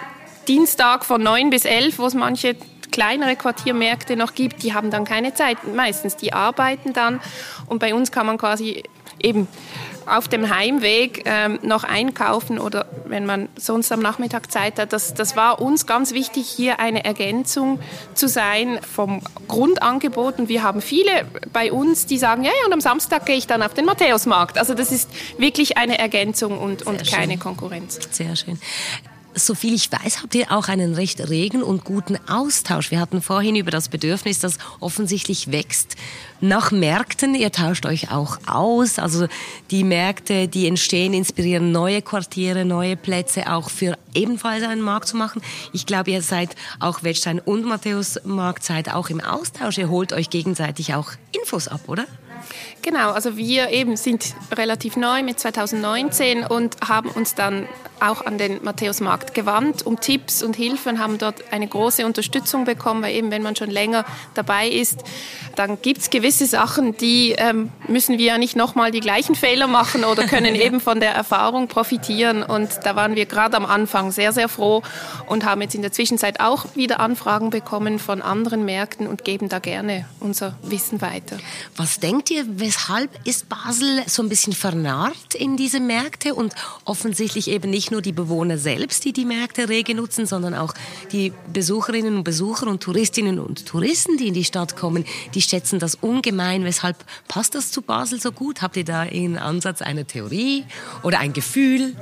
Dienstag 0.47 1.05
von 1.05 1.23
9 1.23 1.49
bis 1.49 1.65
11, 1.65 1.99
wo 1.99 2.05
es 2.05 2.13
manche 2.13 2.55
kleinere 2.91 3.35
Quartiermärkte 3.35 4.15
noch 4.15 4.33
gibt, 4.33 4.63
die 4.63 4.73
haben 4.73 4.89
dann 4.91 5.05
keine 5.05 5.33
Zeit. 5.33 5.57
Meistens, 5.75 6.15
die 6.15 6.33
arbeiten 6.33 6.93
dann. 6.93 7.19
Und 7.67 7.79
bei 7.79 7.93
uns 7.93 8.11
kann 8.11 8.25
man 8.25 8.37
quasi 8.37 8.83
eben 9.25 9.47
auf 10.05 10.27
dem 10.27 10.55
Heimweg 10.55 11.23
ähm, 11.25 11.59
noch 11.63 11.83
einkaufen 11.83 12.59
oder 12.59 12.85
wenn 13.05 13.25
man 13.25 13.49
sonst 13.57 13.91
am 13.91 13.99
Nachmittag 13.99 14.51
Zeit 14.51 14.79
hat. 14.79 14.93
Das, 14.93 15.13
das 15.13 15.35
war 15.35 15.61
uns 15.61 15.87
ganz 15.87 16.13
wichtig, 16.13 16.47
hier 16.47 16.79
eine 16.79 17.03
Ergänzung 17.03 17.79
zu 18.13 18.27
sein 18.27 18.79
vom 18.81 19.21
Grundangebot. 19.47 20.39
Und 20.39 20.49
wir 20.49 20.63
haben 20.63 20.81
viele 20.81 21.25
bei 21.51 21.71
uns, 21.71 22.05
die 22.05 22.17
sagen, 22.17 22.43
ja, 22.43 22.51
ja 22.51 22.67
und 22.67 22.73
am 22.73 22.81
Samstag 22.81 23.25
gehe 23.25 23.37
ich 23.37 23.47
dann 23.47 23.63
auf 23.63 23.73
den 23.73 23.85
Matthäusmarkt. 23.85 24.57
Also 24.57 24.73
das 24.73 24.91
ist 24.91 25.09
wirklich 25.39 25.77
eine 25.77 25.97
Ergänzung 25.97 26.59
und, 26.59 26.83
und 26.83 27.09
keine 27.09 27.37
Konkurrenz. 27.37 27.99
Sehr 28.11 28.35
schön 28.35 28.59
soviel 29.35 29.73
ich 29.73 29.91
weiß, 29.91 30.21
habt 30.21 30.35
ihr 30.35 30.51
auch 30.51 30.67
einen 30.67 30.95
recht 30.95 31.29
regen 31.29 31.61
und 31.61 31.83
guten 31.83 32.17
Austausch. 32.27 32.91
Wir 32.91 32.99
hatten 32.99 33.21
vorhin 33.21 33.55
über 33.55 33.71
das 33.71 33.89
Bedürfnis, 33.89 34.39
das 34.39 34.57
offensichtlich 34.79 35.51
wächst 35.51 35.95
nach 36.41 36.71
Märkten. 36.71 37.35
Ihr 37.35 37.51
tauscht 37.51 37.85
euch 37.85 38.11
auch 38.11 38.37
aus. 38.47 38.99
Also 38.99 39.27
die 39.71 39.83
Märkte, 39.83 40.47
die 40.47 40.67
entstehen, 40.67 41.13
inspirieren 41.13 41.71
neue 41.71 42.01
Quartiere, 42.01 42.65
neue 42.65 42.95
Plätze 42.95 43.51
auch 43.51 43.69
für 43.69 43.97
ebenfalls 44.13 44.63
einen 44.63 44.81
Markt 44.81 45.07
zu 45.07 45.17
machen. 45.17 45.41
Ich 45.73 45.85
glaube, 45.85 46.11
ihr 46.11 46.21
seid 46.21 46.55
auch 46.79 47.03
Wettstein 47.03 47.39
und 47.39 47.65
Matthäus 47.65 48.19
Markt 48.23 48.63
seid 48.63 48.93
auch 48.93 49.09
im 49.09 49.21
Austausch. 49.21 49.77
Ihr 49.77 49.89
holt 49.89 50.13
euch 50.13 50.29
gegenseitig 50.29 50.93
auch 50.93 51.11
Infos 51.31 51.67
ab, 51.67 51.81
oder? 51.87 52.05
Genau, 52.81 53.11
also 53.11 53.37
wir 53.37 53.69
eben 53.69 53.97
sind 53.97 54.35
relativ 54.55 54.95
neu 54.95 55.23
mit 55.23 55.39
2019 55.39 56.43
und 56.45 56.77
haben 56.87 57.09
uns 57.09 57.35
dann 57.35 57.67
auch 57.99 58.25
an 58.25 58.37
den 58.37 58.63
Matthäusmarkt 58.63 59.33
gewandt 59.33 59.85
um 59.85 59.99
Tipps 59.99 60.43
und 60.43 60.55
Hilfen, 60.55 60.99
haben 60.99 61.17
dort 61.17 61.51
eine 61.51 61.67
große 61.67 62.05
Unterstützung 62.05 62.65
bekommen, 62.65 63.01
weil 63.01 63.15
eben 63.15 63.31
wenn 63.31 63.41
man 63.41 63.55
schon 63.55 63.69
länger 63.69 64.05
dabei 64.33 64.67
ist, 64.67 65.03
dann 65.55 65.81
gibt 65.81 66.01
es 66.01 66.09
gewisse 66.09 66.45
Sachen, 66.45 66.97
die 66.97 67.31
ähm, 67.37 67.71
müssen 67.87 68.17
wir 68.17 68.25
ja 68.25 68.37
nicht 68.37 68.55
nochmal 68.55 68.91
die 68.91 68.99
gleichen 68.99 69.35
Fehler 69.35 69.67
machen 69.67 70.03
oder 70.03 70.25
können 70.25 70.55
eben 70.55 70.79
von 70.79 70.99
der 70.99 71.13
Erfahrung 71.13 71.67
profitieren. 71.67 72.43
Und 72.43 72.69
da 72.83 72.95
waren 72.95 73.15
wir 73.15 73.25
gerade 73.25 73.55
am 73.55 73.65
Anfang 73.65 74.11
sehr, 74.11 74.33
sehr 74.33 74.49
froh 74.49 74.83
und 75.27 75.45
haben 75.45 75.61
jetzt 75.61 75.75
in 75.75 75.81
der 75.81 75.91
Zwischenzeit 75.91 76.39
auch 76.39 76.65
wieder 76.75 76.99
Anfragen 76.99 77.49
bekommen 77.49 77.99
von 77.99 78.21
anderen 78.21 78.65
Märkten 78.65 79.07
und 79.07 79.23
geben 79.23 79.49
da 79.49 79.59
gerne 79.59 80.05
unser 80.19 80.57
Wissen 80.61 81.01
weiter. 81.01 81.37
Was 81.77 81.99
denkt 81.99 82.29
ihr, 82.31 82.34
weshalb 82.47 83.09
ist 83.27 83.49
Basel 83.49 84.03
so 84.07 84.21
ein 84.23 84.29
bisschen 84.29 84.53
vernarrt 84.53 85.35
in 85.35 85.57
diese 85.57 85.79
Märkte 85.79 86.33
und 86.33 86.53
offensichtlich 86.83 87.49
eben 87.49 87.69
nicht 87.69 87.91
nur 87.91 88.01
die 88.01 88.11
Bewohner 88.11 88.57
selbst, 88.57 89.05
die 89.05 89.13
die 89.13 89.25
Märkte 89.25 89.69
rege 89.69 89.95
nutzen, 89.95 90.25
sondern 90.25 90.53
auch 90.53 90.73
die 91.11 91.33
Besucherinnen 91.51 92.17
und 92.17 92.23
Besucher 92.23 92.67
und 92.67 92.81
Touristinnen 92.81 93.39
und 93.39 93.65
Touristen, 93.65 94.17
die 94.17 94.27
in 94.27 94.33
die 94.33 94.43
Stadt 94.43 94.75
kommen, 94.75 95.05
die 95.33 95.41
schätzen 95.41 95.79
das 95.79 95.95
ungemein. 95.95 96.63
Weshalb 96.63 96.97
passt 97.27 97.55
das 97.55 97.71
zu 97.71 97.81
Basel 97.81 98.19
so 98.19 98.31
gut? 98.31 98.61
Habt 98.61 98.77
ihr 98.77 98.85
da 98.85 99.01
einen 99.01 99.37
Ansatz, 99.37 99.81
eine 99.81 100.05
Theorie 100.05 100.65
oder 101.03 101.19
ein 101.19 101.33
Gefühl? 101.33 101.95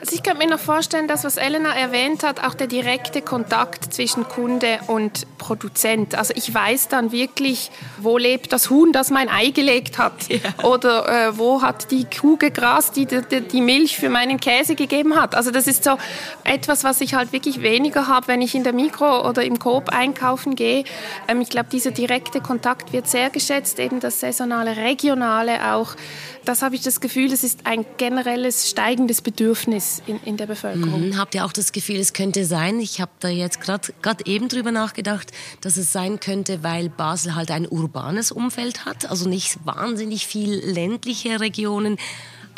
Also 0.00 0.14
ich 0.14 0.22
könnte 0.22 0.38
mir 0.38 0.48
noch 0.48 0.58
vorstellen, 0.58 1.08
das, 1.08 1.24
was 1.24 1.36
Elena 1.36 1.74
erwähnt 1.74 2.22
hat, 2.22 2.42
auch 2.42 2.54
der 2.54 2.66
direkte 2.66 3.20
Kontakt 3.20 3.92
zwischen 3.92 4.24
Kunde 4.24 4.78
und 4.86 5.26
Produzent. 5.36 6.14
Also 6.14 6.32
ich 6.34 6.52
weiß 6.52 6.88
dann 6.88 7.12
wirklich, 7.12 7.70
wo 7.98 8.16
lebt 8.16 8.52
das 8.54 8.70
Huhn, 8.70 8.92
das 8.92 9.10
mein 9.10 9.28
Ei 9.28 9.50
gelegt 9.50 9.98
hat. 9.98 10.14
Ja. 10.28 10.64
Oder 10.64 11.28
äh, 11.28 11.38
wo 11.38 11.60
hat 11.60 11.90
die 11.90 12.04
Kuh 12.04 12.38
gegrast, 12.38 12.96
die, 12.96 13.04
die 13.04 13.42
die 13.42 13.60
Milch 13.60 13.96
für 13.96 14.08
meinen 14.08 14.40
Käse 14.40 14.74
gegeben 14.74 15.16
hat. 15.16 15.34
Also 15.34 15.50
das 15.50 15.66
ist 15.66 15.84
so 15.84 15.98
etwas, 16.44 16.82
was 16.82 17.02
ich 17.02 17.14
halt 17.14 17.32
wirklich 17.32 17.60
weniger 17.60 18.06
habe, 18.06 18.28
wenn 18.28 18.40
ich 18.40 18.54
in 18.54 18.64
der 18.64 18.72
Mikro 18.72 19.28
oder 19.28 19.44
im 19.44 19.58
Coop 19.58 19.90
einkaufen 19.90 20.56
gehe. 20.56 20.84
Ähm, 21.28 21.42
ich 21.42 21.50
glaube, 21.50 21.68
dieser 21.70 21.90
direkte 21.90 22.40
Kontakt 22.40 22.94
wird 22.94 23.06
sehr 23.06 23.28
geschätzt, 23.28 23.78
eben 23.78 24.00
das 24.00 24.20
saisonale, 24.20 24.76
regionale 24.76 25.74
auch 25.74 25.94
das 26.44 26.62
habe 26.62 26.74
ich 26.74 26.82
das 26.82 27.00
Gefühl, 27.00 27.28
das 27.28 27.44
ist 27.44 27.66
ein 27.66 27.84
generelles 27.96 28.70
steigendes 28.70 29.22
Bedürfnis 29.22 30.02
in, 30.06 30.20
in 30.24 30.36
der 30.36 30.46
Bevölkerung. 30.46 31.08
Mhm. 31.08 31.18
Habt 31.18 31.34
ihr 31.34 31.44
auch 31.44 31.52
das 31.52 31.72
Gefühl, 31.72 31.96
es 31.96 32.12
könnte 32.12 32.44
sein, 32.44 32.80
ich 32.80 33.00
habe 33.00 33.12
da 33.20 33.28
jetzt 33.28 33.60
gerade 33.60 34.24
eben 34.24 34.48
drüber 34.48 34.72
nachgedacht, 34.72 35.32
dass 35.60 35.76
es 35.76 35.92
sein 35.92 36.20
könnte, 36.20 36.62
weil 36.62 36.88
Basel 36.88 37.34
halt 37.34 37.50
ein 37.50 37.66
urbanes 37.66 38.32
Umfeld 38.32 38.84
hat, 38.84 39.10
also 39.10 39.28
nicht 39.28 39.58
wahnsinnig 39.64 40.26
viel 40.26 40.54
ländliche 40.54 41.40
Regionen, 41.40 41.98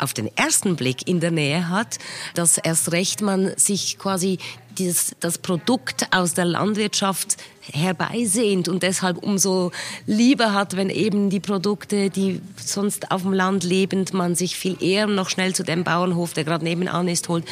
auf 0.03 0.13
den 0.13 0.35
ersten 0.35 0.75
Blick 0.75 1.07
in 1.07 1.19
der 1.19 1.31
Nähe 1.31 1.69
hat, 1.69 1.97
dass 2.35 2.57
erst 2.57 2.91
recht 2.91 3.21
man 3.21 3.53
sich 3.57 3.97
quasi 3.97 4.37
dieses, 4.77 5.15
das 5.19 5.37
Produkt 5.37 6.07
aus 6.11 6.33
der 6.33 6.45
Landwirtschaft 6.45 7.37
herbeisehnt 7.61 8.67
und 8.67 8.83
deshalb 8.83 9.17
umso 9.17 9.71
lieber 10.05 10.53
hat, 10.53 10.75
wenn 10.75 10.89
eben 10.89 11.29
die 11.29 11.39
Produkte, 11.39 12.09
die 12.09 12.41
sonst 12.57 13.11
auf 13.11 13.21
dem 13.21 13.33
Land 13.33 13.63
lebend, 13.63 14.13
man 14.13 14.35
sich 14.35 14.55
viel 14.55 14.81
eher 14.81 15.07
noch 15.07 15.29
schnell 15.29 15.53
zu 15.53 15.63
dem 15.63 15.83
Bauernhof, 15.83 16.33
der 16.33 16.43
gerade 16.43 16.63
nebenan 16.63 17.07
ist, 17.07 17.29
holt 17.29 17.45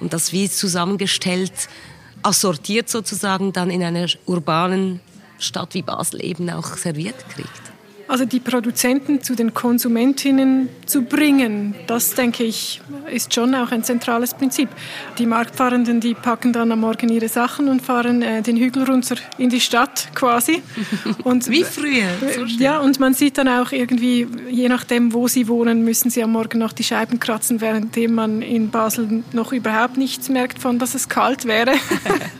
und 0.00 0.12
das 0.12 0.32
wie 0.32 0.48
zusammengestellt, 0.48 1.68
assortiert 2.22 2.88
sozusagen 2.88 3.52
dann 3.52 3.70
in 3.70 3.82
einer 3.82 4.06
urbanen 4.26 5.00
Stadt 5.38 5.74
wie 5.74 5.82
Basel 5.82 6.24
eben 6.24 6.50
auch 6.50 6.76
serviert 6.76 7.28
kriegt. 7.28 7.77
Also 8.08 8.24
die 8.24 8.40
Produzenten 8.40 9.22
zu 9.22 9.34
den 9.34 9.52
Konsumentinnen 9.52 10.70
zu 10.86 11.02
bringen, 11.02 11.74
das 11.86 12.14
denke 12.14 12.42
ich, 12.42 12.80
ist 13.12 13.34
schon 13.34 13.54
auch 13.54 13.70
ein 13.70 13.84
zentrales 13.84 14.32
Prinzip. 14.32 14.70
Die 15.18 15.26
Marktfahrenden, 15.26 16.00
die 16.00 16.14
packen 16.14 16.54
dann 16.54 16.72
am 16.72 16.80
Morgen 16.80 17.10
ihre 17.10 17.28
Sachen 17.28 17.68
und 17.68 17.82
fahren 17.82 18.22
äh, 18.22 18.40
den 18.40 18.56
Hügel 18.56 18.84
runter 18.84 19.16
in 19.36 19.50
die 19.50 19.60
Stadt 19.60 20.08
quasi. 20.14 20.62
Und, 21.24 21.50
Wie 21.50 21.64
früher. 21.64 22.08
So 22.34 22.44
ja, 22.62 22.78
und 22.78 22.98
man 22.98 23.12
sieht 23.12 23.36
dann 23.36 23.48
auch 23.48 23.72
irgendwie, 23.72 24.26
je 24.50 24.68
nachdem, 24.68 25.12
wo 25.12 25.28
sie 25.28 25.46
wohnen, 25.46 25.84
müssen 25.84 26.10
sie 26.10 26.22
am 26.22 26.32
Morgen 26.32 26.58
noch 26.58 26.72
die 26.72 26.84
Scheiben 26.84 27.20
kratzen, 27.20 27.60
währenddem 27.60 28.14
man 28.14 28.40
in 28.40 28.70
Basel 28.70 29.22
noch 29.32 29.52
überhaupt 29.52 29.98
nichts 29.98 30.30
merkt 30.30 30.58
von, 30.60 30.78
dass 30.78 30.94
es 30.94 31.10
kalt 31.10 31.44
wäre. 31.44 31.74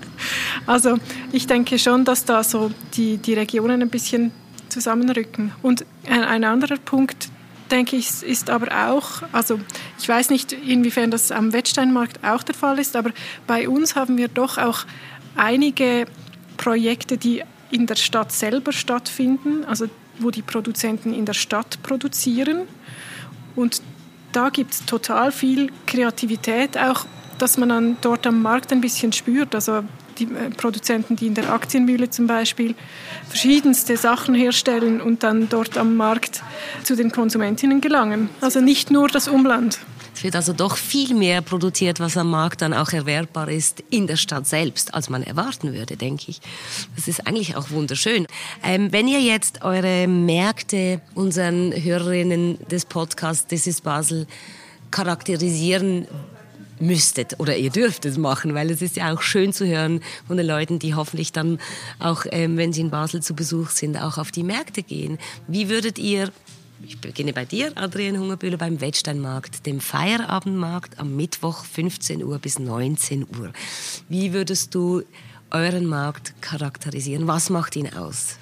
also 0.66 0.96
ich 1.30 1.46
denke 1.46 1.78
schon, 1.78 2.06
dass 2.06 2.24
da 2.24 2.42
so 2.42 2.70
die, 2.94 3.18
die 3.18 3.34
Regionen 3.34 3.82
ein 3.82 3.90
bisschen 3.90 4.32
zusammenrücken. 4.78 5.52
Und 5.62 5.84
ein 6.08 6.44
anderer 6.44 6.76
Punkt, 6.76 7.30
denke 7.70 7.96
ich, 7.96 8.22
ist 8.22 8.50
aber 8.50 8.88
auch, 8.88 9.22
also 9.32 9.60
ich 9.98 10.08
weiß 10.08 10.30
nicht, 10.30 10.52
inwiefern 10.52 11.10
das 11.10 11.30
am 11.32 11.52
Wettsteinmarkt 11.52 12.24
auch 12.24 12.42
der 12.42 12.54
Fall 12.54 12.78
ist, 12.78 12.96
aber 12.96 13.10
bei 13.46 13.68
uns 13.68 13.96
haben 13.96 14.16
wir 14.16 14.28
doch 14.28 14.58
auch 14.58 14.86
einige 15.36 16.06
Projekte, 16.56 17.18
die 17.18 17.42
in 17.70 17.86
der 17.86 17.96
Stadt 17.96 18.32
selber 18.32 18.72
stattfinden, 18.72 19.64
also 19.64 19.86
wo 20.18 20.30
die 20.30 20.42
Produzenten 20.42 21.12
in 21.12 21.26
der 21.26 21.34
Stadt 21.34 21.82
produzieren. 21.82 22.62
Und 23.54 23.82
da 24.32 24.48
gibt 24.48 24.72
es 24.72 24.84
total 24.84 25.32
viel 25.32 25.70
Kreativität, 25.86 26.78
auch 26.78 27.06
dass 27.38 27.56
man 27.56 27.68
dann 27.68 27.96
dort 28.00 28.26
am 28.26 28.42
Markt 28.42 28.72
ein 28.72 28.80
bisschen 28.80 29.12
spürt. 29.12 29.54
Also 29.54 29.84
die 30.18 30.24
äh, 30.24 30.50
Produzenten, 30.50 31.16
die 31.16 31.26
in 31.26 31.34
der 31.34 31.52
Aktienmühle 31.52 32.10
zum 32.10 32.26
Beispiel 32.26 32.74
verschiedenste 33.28 33.96
Sachen 33.96 34.34
herstellen 34.34 35.00
und 35.00 35.22
dann 35.22 35.48
dort 35.48 35.76
am 35.78 35.96
Markt 35.96 36.42
zu 36.82 36.96
den 36.96 37.10
Konsumentinnen 37.12 37.80
gelangen. 37.80 38.28
Also 38.40 38.60
nicht 38.60 38.90
nur 38.90 39.08
das 39.08 39.28
Umland. 39.28 39.78
Es 40.18 40.24
wird 40.24 40.34
also 40.34 40.52
doch 40.52 40.76
viel 40.76 41.14
mehr 41.14 41.42
produziert, 41.42 42.00
was 42.00 42.16
am 42.16 42.28
Markt 42.28 42.62
dann 42.62 42.74
auch 42.74 42.90
erwerbbar 42.90 43.48
ist 43.48 43.84
in 43.88 44.08
der 44.08 44.16
Stadt 44.16 44.48
selbst, 44.48 44.92
als 44.92 45.08
man 45.08 45.22
erwarten 45.22 45.72
würde, 45.72 45.96
denke 45.96 46.24
ich. 46.26 46.40
Das 46.96 47.06
ist 47.06 47.24
eigentlich 47.28 47.54
auch 47.54 47.70
wunderschön. 47.70 48.26
Ähm, 48.64 48.90
wenn 48.90 49.06
ihr 49.06 49.20
jetzt 49.20 49.62
eure 49.62 50.08
Märkte 50.08 51.00
unseren 51.14 51.72
Hörerinnen 51.72 52.58
des 52.68 52.84
Podcasts 52.84 53.46
This 53.46 53.68
is 53.68 53.80
Basel 53.80 54.26
charakterisieren 54.90 56.08
müsstet 56.80 57.38
oder 57.38 57.56
ihr 57.56 57.70
dürft 57.70 58.04
es 58.04 58.18
machen, 58.18 58.54
weil 58.54 58.70
es 58.70 58.82
ist 58.82 58.96
ja 58.96 59.12
auch 59.12 59.22
schön 59.22 59.52
zu 59.52 59.66
hören 59.66 60.00
von 60.26 60.36
den 60.36 60.46
Leuten, 60.46 60.78
die 60.78 60.94
hoffentlich 60.94 61.32
dann 61.32 61.58
auch, 61.98 62.24
ähm, 62.30 62.56
wenn 62.56 62.72
sie 62.72 62.82
in 62.82 62.90
Basel 62.90 63.22
zu 63.22 63.34
Besuch 63.34 63.70
sind, 63.70 63.96
auch 63.96 64.18
auf 64.18 64.30
die 64.30 64.44
Märkte 64.44 64.82
gehen. 64.82 65.18
Wie 65.46 65.68
würdet 65.68 65.98
ihr 65.98 66.30
ich 66.86 67.00
beginne 67.00 67.32
bei 67.32 67.44
dir, 67.44 67.72
Adrian 67.74 68.18
Hungerbühler, 68.18 68.56
beim 68.56 68.80
Wettsteinmarkt, 68.80 69.66
dem 69.66 69.80
Feierabendmarkt 69.80 71.00
am 71.00 71.16
Mittwoch 71.16 71.64
15 71.64 72.22
Uhr 72.22 72.38
bis 72.38 72.60
19 72.60 73.26
Uhr. 73.36 73.52
Wie 74.08 74.32
würdest 74.32 74.76
du 74.76 75.02
euren 75.50 75.86
Markt 75.86 76.40
charakterisieren? 76.40 77.26
Was 77.26 77.50
macht 77.50 77.74
ihn 77.74 77.92
aus? 77.92 78.38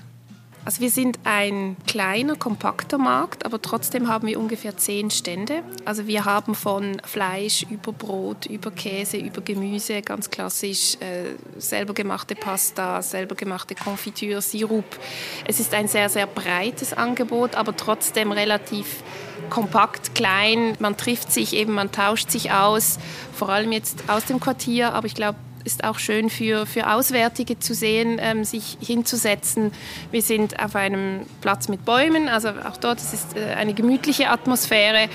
Also 0.66 0.80
wir 0.80 0.90
sind 0.90 1.20
ein 1.22 1.76
kleiner, 1.86 2.34
kompakter 2.34 2.98
Markt, 2.98 3.46
aber 3.46 3.62
trotzdem 3.62 4.08
haben 4.08 4.26
wir 4.26 4.36
ungefähr 4.36 4.76
zehn 4.76 5.12
Stände. 5.12 5.62
Also 5.84 6.08
wir 6.08 6.24
haben 6.24 6.56
von 6.56 7.00
Fleisch 7.04 7.64
über 7.70 7.92
Brot, 7.92 8.46
über 8.46 8.72
Käse, 8.72 9.16
über 9.16 9.42
Gemüse, 9.42 10.02
ganz 10.02 10.28
klassisch 10.28 10.96
äh, 10.96 11.36
selber 11.60 11.94
gemachte 11.94 12.34
Pasta, 12.34 13.00
selber 13.00 13.36
gemachte 13.36 13.76
Konfitüre, 13.76 14.42
Sirup. 14.42 14.98
Es 15.46 15.60
ist 15.60 15.72
ein 15.72 15.86
sehr, 15.86 16.08
sehr 16.08 16.26
breites 16.26 16.92
Angebot, 16.92 17.54
aber 17.54 17.76
trotzdem 17.76 18.32
relativ 18.32 19.04
kompakt, 19.50 20.16
klein. 20.16 20.74
Man 20.80 20.96
trifft 20.96 21.30
sich 21.30 21.54
eben, 21.54 21.74
man 21.74 21.92
tauscht 21.92 22.32
sich 22.32 22.50
aus, 22.50 22.98
vor 23.32 23.50
allem 23.50 23.70
jetzt 23.70 24.02
aus 24.08 24.24
dem 24.24 24.40
Quartier, 24.40 24.94
aber 24.94 25.06
ich 25.06 25.14
glaube, 25.14 25.38
ist 25.66 25.84
auch 25.84 25.98
schön 25.98 26.30
für, 26.30 26.64
für 26.64 26.92
Auswärtige 26.92 27.58
zu 27.58 27.74
sehen, 27.74 28.18
ähm, 28.20 28.44
sich 28.44 28.78
hinzusetzen. 28.80 29.72
Wir 30.10 30.22
sind 30.22 30.58
auf 30.60 30.76
einem 30.76 31.26
Platz 31.40 31.68
mit 31.68 31.84
Bäumen, 31.84 32.28
also 32.28 32.48
auch 32.48 32.76
dort 32.76 33.00
ist 33.00 33.12
es 33.12 33.26
äh, 33.34 33.54
eine 33.54 33.74
gemütliche 33.74 34.30
Atmosphäre. 34.30 35.08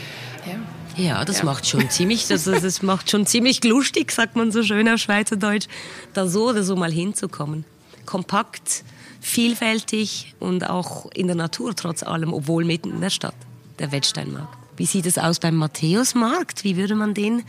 Ja. 0.45 0.59
Ja, 0.97 1.23
das 1.23 1.39
ja. 1.39 1.45
macht 1.45 1.65
schon 1.65 1.89
ziemlich, 1.89 2.27
das, 2.27 2.43
das 2.43 2.81
macht 2.81 3.09
schon 3.09 3.25
ziemlich 3.25 3.63
lustig, 3.63 4.11
sagt 4.11 4.35
man 4.35 4.51
so 4.51 4.61
schön 4.61 4.89
auf 4.89 4.99
Schweizerdeutsch, 4.99 5.67
da 6.13 6.27
so 6.27 6.49
oder 6.49 6.63
so 6.63 6.75
mal 6.75 6.91
hinzukommen. 6.91 7.63
Kompakt, 8.05 8.83
vielfältig 9.21 10.35
und 10.39 10.69
auch 10.69 11.09
in 11.13 11.27
der 11.27 11.37
Natur 11.37 11.75
trotz 11.77 12.03
allem, 12.03 12.33
obwohl 12.33 12.65
mitten 12.65 12.91
in 12.91 12.99
der 12.99 13.09
Stadt, 13.09 13.35
der 13.79 13.93
Wettsteinmarkt. 13.93 14.60
Wie 14.77 14.85
sieht 14.85 15.05
es 15.05 15.17
aus 15.17 15.39
beim 15.39 15.55
Matthäusmarkt? 15.55 16.63
Wie 16.63 16.77
würde 16.77 16.95
man 16.95 17.13
den 17.13 17.43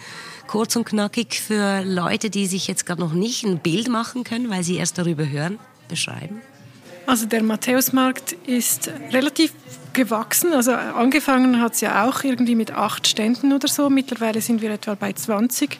kurz 0.46 0.76
und 0.76 0.84
knackig 0.84 1.40
für 1.40 1.82
Leute, 1.84 2.30
die 2.30 2.46
sich 2.46 2.66
jetzt 2.66 2.84
gerade 2.84 3.00
noch 3.00 3.12
nicht 3.12 3.44
ein 3.44 3.58
Bild 3.58 3.88
machen 3.88 4.24
können, 4.24 4.50
weil 4.50 4.62
sie 4.64 4.76
erst 4.76 4.98
darüber 4.98 5.28
hören, 5.28 5.58
beschreiben? 5.88 6.42
Also 7.06 7.26
der 7.26 7.42
Matthäusmarkt 7.42 8.32
ist 8.46 8.90
relativ 9.12 9.52
gewachsen. 9.92 10.52
Also 10.52 10.72
angefangen 10.72 11.60
hat 11.60 11.74
es 11.74 11.80
ja 11.80 12.06
auch 12.06 12.24
irgendwie 12.24 12.54
mit 12.54 12.72
acht 12.72 13.06
Ständen 13.06 13.52
oder 13.52 13.68
so. 13.68 13.90
Mittlerweile 13.90 14.40
sind 14.40 14.62
wir 14.62 14.70
etwa 14.70 14.94
bei 14.94 15.12
20 15.12 15.78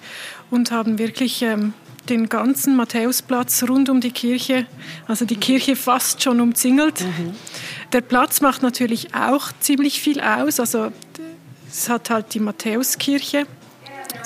und 0.51 0.71
haben 0.71 0.99
wirklich 0.99 1.43
ähm, 1.43 1.75
den 2.09 2.29
ganzen 2.29 2.77
Matthäusplatz 2.77 3.65
rund 3.69 3.89
um 3.89 4.01
die 4.01 4.11
Kirche, 4.11 4.67
also 5.07 5.25
die 5.25 5.37
Kirche 5.37 5.77
fast 5.77 6.23
schon 6.23 6.41
umzingelt. 6.41 7.01
Mhm. 7.01 7.35
Der 7.93 8.01
Platz 8.01 8.41
macht 8.41 8.63
natürlich 8.63 9.15
auch 9.15 9.53
ziemlich 9.61 10.01
viel 10.01 10.21
aus. 10.21 10.59
Also 10.59 10.91
es 11.73 11.89
hat 11.89 12.11
halt 12.11 12.35
die 12.35 12.41
Matthäuskirche, 12.41 13.47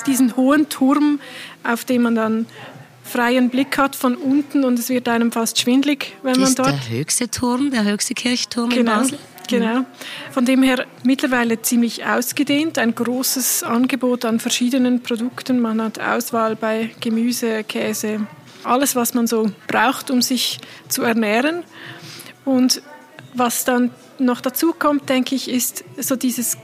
diesen 0.05 0.35
hohen 0.35 0.69
Turm, 0.69 1.19
auf 1.63 1.85
dem 1.85 2.03
man 2.03 2.15
dann 2.15 2.45
freien 3.03 3.49
Blick 3.49 3.77
hat 3.77 3.95
von 3.95 4.15
unten 4.15 4.65
und 4.65 4.77
es 4.77 4.89
wird 4.89 5.07
einem 5.07 5.31
fast 5.31 5.59
schwindlig, 5.59 6.15
wenn 6.23 6.39
das 6.39 6.55
man 6.57 6.65
dort. 6.65 6.79
Ist 6.79 6.89
der 6.89 6.97
höchste 6.97 7.31
Turm, 7.31 7.71
der 7.71 7.85
höchste 7.85 8.13
Kirchturm 8.13 8.69
genau, 8.69 8.79
in 8.79 8.85
Basel. 8.99 9.19
Genau. 9.47 9.85
Von 10.31 10.43
dem 10.43 10.61
her 10.61 10.85
mittlerweile 11.03 11.61
ziemlich 11.61 12.05
ausgedehnt, 12.05 12.77
ein 12.77 12.93
großes 12.93 13.63
Angebot 13.63 14.25
an 14.25 14.41
verschiedenen 14.41 15.01
Produkten. 15.01 15.61
Man 15.61 15.81
hat 15.81 15.99
Auswahl 15.99 16.57
bei 16.57 16.89
Gemüse, 16.99 17.63
Käse, 17.63 18.27
alles, 18.65 18.97
was 18.97 19.13
man 19.13 19.25
so 19.25 19.49
braucht, 19.67 20.11
um 20.11 20.21
sich 20.21 20.59
zu 20.89 21.03
ernähren. 21.03 21.63
Und 22.43 22.81
was 23.33 23.63
dann 23.63 23.91
noch 24.19 24.41
dazu 24.41 24.73
kommt, 24.77 25.07
denke 25.07 25.35
ich, 25.35 25.49
ist 25.49 25.85
so 25.97 26.17
dieses 26.17 26.57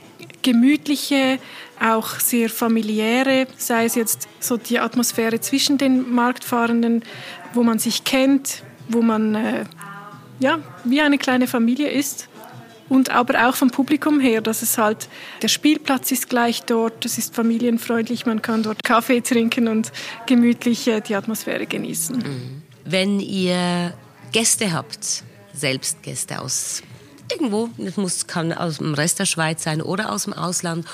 gemütliche, 0.44 1.40
auch 1.82 2.20
sehr 2.20 2.50
familiäre, 2.50 3.48
sei 3.58 3.86
es 3.86 3.96
jetzt 3.96 4.28
so 4.40 4.58
die 4.58 4.80
Atmosphäre 4.80 5.40
zwischen 5.40 5.78
den 5.78 6.14
Marktfahrenden, 6.14 7.04
wo 7.54 7.64
man 7.64 7.80
sich 7.80 8.04
kennt, 8.04 8.64
wo 8.88 9.02
man 9.02 9.36
äh, 9.36 9.66
ja, 10.40 10.60
wie 10.84 11.02
eine 11.02 11.18
kleine 11.18 11.48
Familie 11.48 11.90
ist. 11.90 12.30
Und 12.90 13.10
aber 13.10 13.48
auch 13.48 13.56
vom 13.56 13.72
Publikum 13.72 14.20
her, 14.20 14.42
dass 14.42 14.62
es 14.62 14.78
halt, 14.78 15.08
der 15.42 15.48
Spielplatz 15.48 16.12
ist 16.12 16.30
gleich 16.30 16.64
dort, 16.64 17.06
es 17.06 17.18
ist 17.18 17.34
familienfreundlich, 17.34 18.26
man 18.26 18.42
kann 18.42 18.62
dort 18.62 18.84
Kaffee 18.84 19.22
trinken 19.22 19.68
und 19.68 19.92
gemütlich 20.28 20.88
äh, 20.88 21.02
die 21.02 21.16
Atmosphäre 21.16 21.66
genießen. 21.66 22.18
Mhm. 22.18 22.62
Wenn 22.86 23.20
ihr 23.20 23.94
Gäste 24.32 24.74
habt, 24.74 25.24
selbst 25.54 26.04
Gäste 26.04 26.42
aus 26.42 26.84
irgendwo, 27.32 27.70
das 27.78 27.98
muss, 27.98 28.28
kann 28.28 28.54
aus 28.54 28.78
dem 28.78 28.94
Rest 28.94 29.20
der 29.20 29.26
Schweiz 29.26 29.64
sein 29.64 29.82
oder 29.82 30.12
aus 30.12 30.24
dem 30.24 30.34
Ausland, 30.34 30.86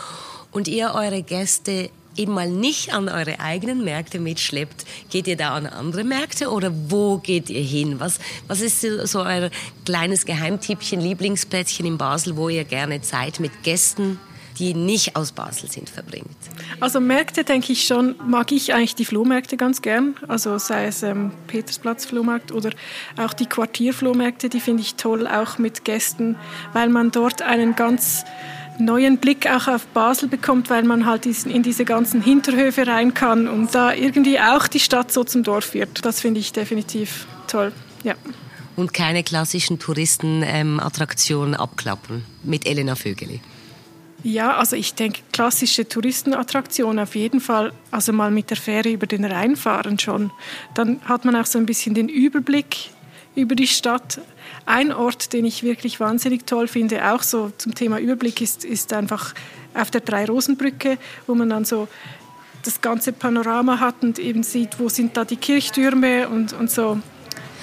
und 0.52 0.68
ihr 0.68 0.94
eure 0.96 1.22
Gäste 1.22 1.92
eben 2.16 2.34
mal 2.34 2.50
nicht 2.50 2.94
an 2.94 3.08
eure 3.08 3.40
eigenen 3.40 3.84
Märkte 3.84 4.20
mitschleppt, 4.20 4.86
geht 5.10 5.28
ihr 5.28 5.38
da 5.38 5.54
an 5.54 5.68
andere 5.68 6.04
Märkte 6.04 6.50
oder 6.50 6.72
wo 6.90 7.18
geht 7.18 7.50
ihr 7.50 7.62
hin? 7.62 8.00
Was, 8.00 8.20
was 8.48 8.62
ist 8.62 8.82
so 8.82 9.22
euer 9.22 9.50
kleines 9.86 10.26
Geheimtippchen, 10.26 11.00
Lieblingsplätzchen 11.00 11.86
in 11.86 11.98
Basel, 11.98 12.36
wo 12.36 12.50
ihr 12.50 12.64
gerne 12.64 13.02
Zeit 13.02 13.40
mit 13.40 13.64
Gästen 13.64 14.20
die 14.60 14.74
nicht 14.74 15.16
aus 15.16 15.32
Basel 15.32 15.72
sind, 15.72 15.90
verbringt? 15.90 16.28
Also 16.80 17.00
Märkte 17.00 17.44
denke 17.44 17.72
ich 17.72 17.88
schon, 17.88 18.16
mag 18.28 18.52
ich 18.52 18.74
eigentlich 18.74 18.96
die 18.96 19.06
Flohmärkte 19.06 19.58
ganz 19.58 19.82
gern. 19.82 20.16
Also 20.28 20.58
sei 20.58 20.86
es 20.88 21.02
ähm, 21.02 21.32
Petersplatz 21.48 22.06
Flohmarkt 22.06 22.52
oder 22.52 22.72
auch 23.18 23.34
die 23.34 23.46
Quartierflohmärkte, 23.46 24.50
die 24.50 24.60
finde 24.60 24.84
ich 24.84 24.96
toll, 24.96 25.28
auch 25.28 25.58
mit 25.58 25.86
Gästen, 25.86 26.36
weil 26.74 26.90
man 26.90 27.12
dort 27.12 27.42
einen 27.42 27.76
ganz 27.76 28.26
neuen 28.80 29.18
Blick 29.18 29.50
auch 29.50 29.68
auf 29.68 29.88
Basel 29.88 30.30
bekommt, 30.30 30.70
weil 30.70 30.84
man 30.84 31.06
halt 31.06 31.26
in 31.26 31.64
diese 31.64 31.86
ganzen 31.86 32.22
Hinterhöfe 32.22 32.88
rein 32.88 33.14
kann 33.14 33.48
und 33.48 33.74
da 33.76 33.94
irgendwie 33.94 34.40
auch 34.40 34.68
die 34.68 34.80
Stadt 34.80 35.12
so 35.12 35.24
zum 35.24 35.44
Dorf 35.44 35.74
wird. 35.74 36.06
Das 36.06 36.22
finde 36.22 36.40
ich 36.40 36.54
definitiv 36.54 37.28
toll. 37.48 37.72
Ja. 38.04 38.16
Und 38.76 38.94
keine 38.94 39.24
klassischen 39.24 39.80
Touristenattraktionen 39.80 41.54
ähm, 41.54 41.60
abklappen 41.60 42.24
mit 42.44 42.66
Elena 42.66 42.96
Vögeli. 42.96 43.42
Ja, 44.24 44.58
also 44.58 44.76
ich 44.76 44.96
denke, 44.96 45.22
klassische 45.32 45.88
Touristenattraktionen 45.88 47.00
auf 47.00 47.16
jeden 47.16 47.40
Fall. 47.40 47.72
Also 47.90 48.12
mal 48.12 48.32
mit 48.32 48.50
der 48.50 48.58
Fähre 48.58 48.90
über 48.90 49.08
den 49.08 49.24
Rhein 49.24 49.56
fahren 49.56 49.98
schon. 49.98 50.32
Dann 50.74 51.00
hat 51.06 51.24
man 51.24 51.36
auch 51.36 51.46
so 51.46 51.58
ein 51.58 51.66
bisschen 51.66 51.94
den 51.94 52.10
Überblick 52.10 52.90
über 53.36 53.56
die 53.56 53.68
Stadt. 53.68 54.20
Ein 54.66 54.92
Ort, 54.92 55.32
den 55.32 55.46
ich 55.46 55.64
wirklich 55.64 56.00
wahnsinnig 56.00 56.46
toll 56.46 56.68
finde, 56.68 57.14
auch 57.14 57.24
so 57.24 57.52
zum 57.58 57.74
Thema 57.76 58.00
Überblick, 58.00 58.42
ist, 58.42 58.66
ist 58.66 58.92
einfach 58.92 59.34
auf 59.74 59.90
der 59.90 60.02
Drei-Rosen-Brücke, 60.02 60.98
wo 61.26 61.36
man 61.36 61.50
dann 61.50 61.64
so 61.64 61.88
das 62.64 62.82
ganze 62.82 63.14
Panorama 63.14 63.80
hat 63.80 63.96
und 64.02 64.20
eben 64.20 64.44
sieht, 64.44 64.80
wo 64.80 64.90
sind 64.90 65.16
da 65.16 65.24
die 65.24 65.38
Kirchtürme 65.38 66.28
und, 66.28 66.52
und 66.54 66.70
so. 66.70 67.00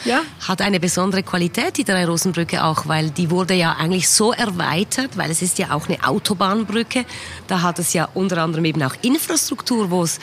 Ja. 0.05 0.21
Hat 0.47 0.61
eine 0.61 0.81
besondere 0.81 1.23
Qualität, 1.23 1.77
die 1.77 1.85
Drei-Rosen-Brücke 1.85 2.65
auch, 2.65 2.87
weil 2.87 3.11
die 3.11 3.31
wurde 3.31 3.55
ja 3.55 3.77
eigentlich 3.79 4.09
so 4.09 4.33
erweitert, 4.33 5.17
weil 5.17 5.31
es 5.31 5.43
ist 5.43 5.59
ja 5.59 5.71
auch 5.73 5.89
eine 5.89 6.07
Autobahnbrücke. 6.07 7.05
Da 7.49 7.63
hat 7.63 7.79
es 7.79 7.93
ja 7.93 8.09
unter 8.15 8.43
anderem 8.43 8.65
eben 8.65 8.83
auch 8.83 8.95
Infrastruktur, 9.03 9.91
wo 9.91 10.03
es 10.03 10.21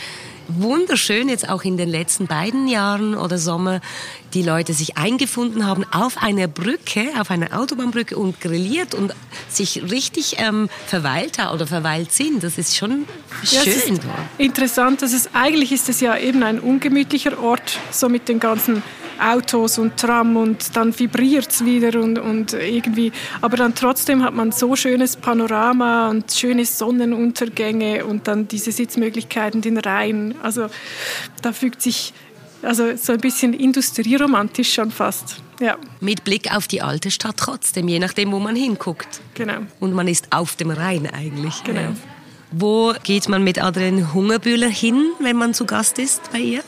wunderschön 0.48 1.30
jetzt 1.30 1.48
auch 1.50 1.64
in 1.64 1.78
den 1.78 1.90
letzten 1.90 2.28
beiden 2.28 2.68
Jahren 2.68 3.16
oder 3.16 3.38
Sommer 3.38 3.82
die 4.34 4.42
Leute 4.42 4.74
sich 4.74 4.98
eingefunden 4.98 5.66
haben 5.66 5.86
auf 5.92 6.22
einer 6.22 6.48
Brücke, 6.48 7.10
auf 7.20 7.32
einer 7.32 7.58
Autobahnbrücke 7.58 8.18
und 8.18 8.42
grilliert 8.42 8.94
und 8.94 9.14
sich 9.48 9.84
richtig 9.92 10.38
ähm, 10.40 10.70
verweilt 10.88 11.38
oder 11.54 11.68
verweilt 11.68 12.12
sind. 12.12 12.44
Das 12.44 12.58
ist 12.58 12.76
schon 12.76 13.06
ja, 13.44 13.62
schön. 13.62 13.74
Ist 13.74 14.04
interessant, 14.38 15.02
dass 15.02 15.14
es 15.14 15.30
eigentlich 15.34 15.72
ist 15.72 15.90
es 15.90 16.02
ja 16.02 16.18
eben 16.18 16.44
ein 16.44 16.60
ungemütlicher 16.60 17.40
Ort, 17.42 17.80
so 17.92 18.10
mit 18.10 18.28
den 18.28 18.40
ganzen 18.40 18.84
Autos 19.20 19.78
und 19.78 19.98
Tram 19.98 20.38
und 20.38 20.76
dann 20.76 20.98
vibriert 20.98 21.50
es 21.50 21.66
wieder 21.66 22.00
und, 22.00 22.20
und 22.20 22.54
irgendwie, 22.54 23.12
aber 23.42 23.58
dann 23.58 23.76
trotzdem 23.76 24.24
hat 24.24 24.34
man 24.34 24.52
so 24.52 24.76
schönes 24.76 25.16
Panorama 25.16 26.10
und 26.10 26.32
schöne 26.32 26.66
Sonnenuntergänge 26.66 28.06
und 28.06 28.28
dann 28.28 28.48
diese 28.48 28.72
Sitzmöglichkeiten, 28.72 29.62
den 29.62 29.78
Rhein. 29.78 30.36
Also 30.42 30.68
da 31.42 31.54
fügt 31.54 31.82
sich 31.82 32.14
also 32.62 32.96
so 32.96 33.14
ein 33.14 33.20
bisschen 33.20 33.54
industrieromantisch 33.54 34.74
schon 34.74 34.92
fast. 34.92 35.42
Ja. 35.60 35.78
Mit 36.00 36.24
Blick 36.24 36.54
auf 36.56 36.68
die 36.68 36.82
alte 36.82 37.12
Stadt 37.12 37.38
trotzdem, 37.38 37.88
je 37.88 38.00
nachdem, 38.00 38.32
wo 38.32 38.40
man 38.40 38.56
hinguckt. 38.56 39.22
Genau. 39.34 39.60
Und 39.80 39.94
man 39.94 40.08
ist 40.08 40.28
auf 40.32 40.56
dem 40.56 40.72
Rhein 40.72 41.08
eigentlich. 41.08 41.64
Genau. 41.64 41.94
Wo 42.52 42.94
geht 43.04 43.30
man 43.30 43.44
mit 43.44 43.62
Adrienne 43.62 44.14
Hungerbühler 44.14 44.70
hin, 44.70 45.12
wenn 45.20 45.36
man 45.36 45.54
zu 45.54 45.66
Gast 45.66 46.00
ist 46.00 46.22
bei 46.32 46.40
ihr? 46.40 46.64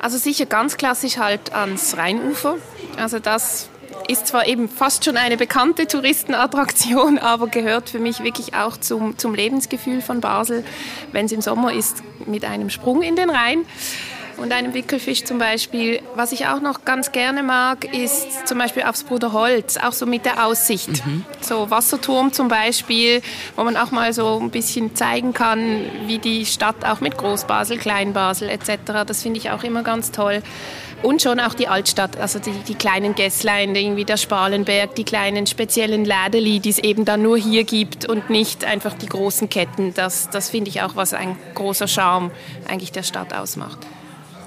Also 0.00 0.16
sicher 0.18 0.46
ganz 0.46 0.76
klassisch 0.76 1.18
halt 1.18 1.52
ans 1.52 1.96
Rheinufer. 1.96 2.56
Also 2.96 3.18
das 3.18 3.68
ist 4.08 4.26
zwar 4.26 4.46
eben 4.46 4.68
fast 4.68 5.04
schon 5.04 5.16
eine 5.16 5.36
bekannte 5.36 5.86
Touristenattraktion, 5.86 7.18
aber 7.20 7.48
gehört 7.48 7.90
für 7.90 7.98
mich 7.98 8.22
wirklich 8.22 8.54
auch 8.54 8.76
zum, 8.76 9.18
zum 9.18 9.34
Lebensgefühl 9.34 10.00
von 10.00 10.20
Basel, 10.20 10.64
wenn 11.12 11.26
es 11.26 11.32
im 11.32 11.42
Sommer 11.42 11.72
ist, 11.72 12.02
mit 12.26 12.44
einem 12.44 12.70
Sprung 12.70 13.02
in 13.02 13.16
den 13.16 13.30
Rhein 13.30 13.64
und 14.38 14.52
einem 14.52 14.74
Wickelfisch 14.74 15.24
zum 15.24 15.38
Beispiel. 15.38 16.00
Was 16.14 16.32
ich 16.32 16.46
auch 16.46 16.60
noch 16.60 16.84
ganz 16.84 17.12
gerne 17.12 17.42
mag, 17.42 17.92
ist 17.92 18.46
zum 18.46 18.58
Beispiel 18.58 18.84
aufs 18.84 19.04
Bruderholz, 19.04 19.76
auch 19.76 19.92
so 19.92 20.06
mit 20.06 20.24
der 20.24 20.46
Aussicht. 20.46 21.04
Mhm. 21.04 21.24
So 21.40 21.70
Wasserturm 21.70 22.32
zum 22.32 22.48
Beispiel, 22.48 23.22
wo 23.56 23.64
man 23.64 23.76
auch 23.76 23.90
mal 23.90 24.12
so 24.12 24.38
ein 24.40 24.50
bisschen 24.50 24.94
zeigen 24.94 25.32
kann, 25.32 25.80
wie 26.06 26.18
die 26.18 26.46
Stadt 26.46 26.84
auch 26.84 27.00
mit 27.00 27.18
Großbasel, 27.18 27.78
Kleinbasel 27.78 28.48
etc. 28.48 29.04
Das 29.06 29.22
finde 29.22 29.38
ich 29.38 29.50
auch 29.50 29.62
immer 29.62 29.82
ganz 29.82 30.12
toll. 30.12 30.42
Und 31.02 31.22
schon 31.22 31.38
auch 31.38 31.54
die 31.54 31.68
Altstadt, 31.68 32.16
also 32.16 32.40
die, 32.40 32.50
die 32.66 32.74
kleinen 32.74 33.14
Gässlein, 33.14 33.76
irgendwie 33.76 34.04
der 34.04 34.16
Spalenberg, 34.16 34.96
die 34.96 35.04
kleinen 35.04 35.46
speziellen 35.46 36.04
Lädeli, 36.04 36.58
die 36.58 36.70
es 36.70 36.78
eben 36.78 37.04
dann 37.04 37.22
nur 37.22 37.38
hier 37.38 37.62
gibt 37.62 38.08
und 38.08 38.30
nicht 38.30 38.64
einfach 38.64 38.94
die 38.94 39.06
großen 39.06 39.48
Ketten. 39.48 39.94
Das, 39.94 40.28
das 40.30 40.50
finde 40.50 40.70
ich 40.70 40.82
auch, 40.82 40.96
was 40.96 41.14
ein 41.14 41.36
großer 41.54 41.86
Charme 41.86 42.32
eigentlich 42.68 42.90
der 42.90 43.04
Stadt 43.04 43.32
ausmacht. 43.32 43.78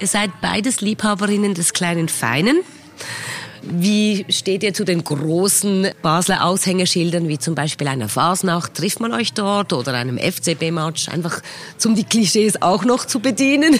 Ihr 0.02 0.08
seid 0.08 0.40
beides 0.40 0.80
Liebhaberinnen 0.80 1.54
des 1.54 1.72
kleinen 1.74 2.08
Feinen. 2.08 2.64
Wie 3.64 4.26
steht 4.28 4.64
ihr 4.64 4.74
zu 4.74 4.84
den 4.84 5.04
großen 5.04 5.88
Basler 6.02 6.44
Aushängeschildern, 6.44 7.28
wie 7.28 7.38
zum 7.38 7.54
Beispiel 7.54 7.86
einer 7.86 8.08
Fasnacht? 8.08 8.74
Trifft 8.74 8.98
man 8.98 9.12
euch 9.12 9.34
dort 9.34 9.72
oder 9.72 9.94
einem 9.94 10.18
FCB-Match? 10.18 11.08
Einfach, 11.08 11.40
um 11.84 11.94
die 11.94 12.02
Klischees 12.02 12.60
auch 12.60 12.84
noch 12.84 13.04
zu 13.04 13.20
bedienen. 13.20 13.78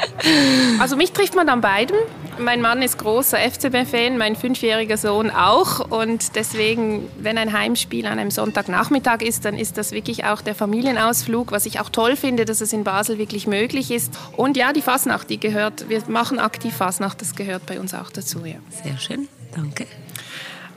also 0.78 0.96
mich 0.96 1.10
trifft 1.10 1.34
man 1.34 1.48
an 1.48 1.60
beidem. 1.60 1.96
Mein 2.38 2.60
Mann 2.60 2.80
ist 2.80 2.98
großer 2.98 3.38
FCB-Fan, 3.38 4.18
mein 4.18 4.36
fünfjähriger 4.36 4.96
Sohn 4.96 5.30
auch. 5.30 5.90
Und 5.90 6.36
deswegen, 6.36 7.08
wenn 7.18 7.38
ein 7.38 7.52
Heimspiel 7.52 8.06
an 8.06 8.20
einem 8.20 8.30
Sonntagnachmittag 8.30 9.22
ist, 9.22 9.44
dann 9.44 9.58
ist 9.58 9.78
das 9.78 9.90
wirklich 9.90 10.26
auch 10.26 10.42
der 10.42 10.54
Familienausflug, 10.54 11.50
was 11.50 11.66
ich 11.66 11.80
auch 11.80 11.90
toll 11.90 12.14
finde, 12.14 12.44
dass 12.44 12.60
es 12.60 12.72
in 12.72 12.84
Basel 12.84 13.18
wirklich 13.18 13.48
möglich 13.48 13.90
ist. 13.90 14.12
Und 14.36 14.56
ja, 14.56 14.72
die 14.72 14.82
Fasnacht, 14.82 15.28
die 15.28 15.40
gehört, 15.40 15.88
wir 15.88 16.00
machen 16.06 16.38
aktiv 16.38 16.72
Fasnacht, 16.72 17.20
das 17.20 17.34
gehört 17.34 17.66
bei 17.66 17.80
uns 17.80 17.94
auch 17.94 18.10
dazu. 18.10 18.44
Ja. 18.44 18.54
Sehr 18.84 18.96
schön 18.96 19.07
schön, 19.08 19.28
danke. 19.54 19.86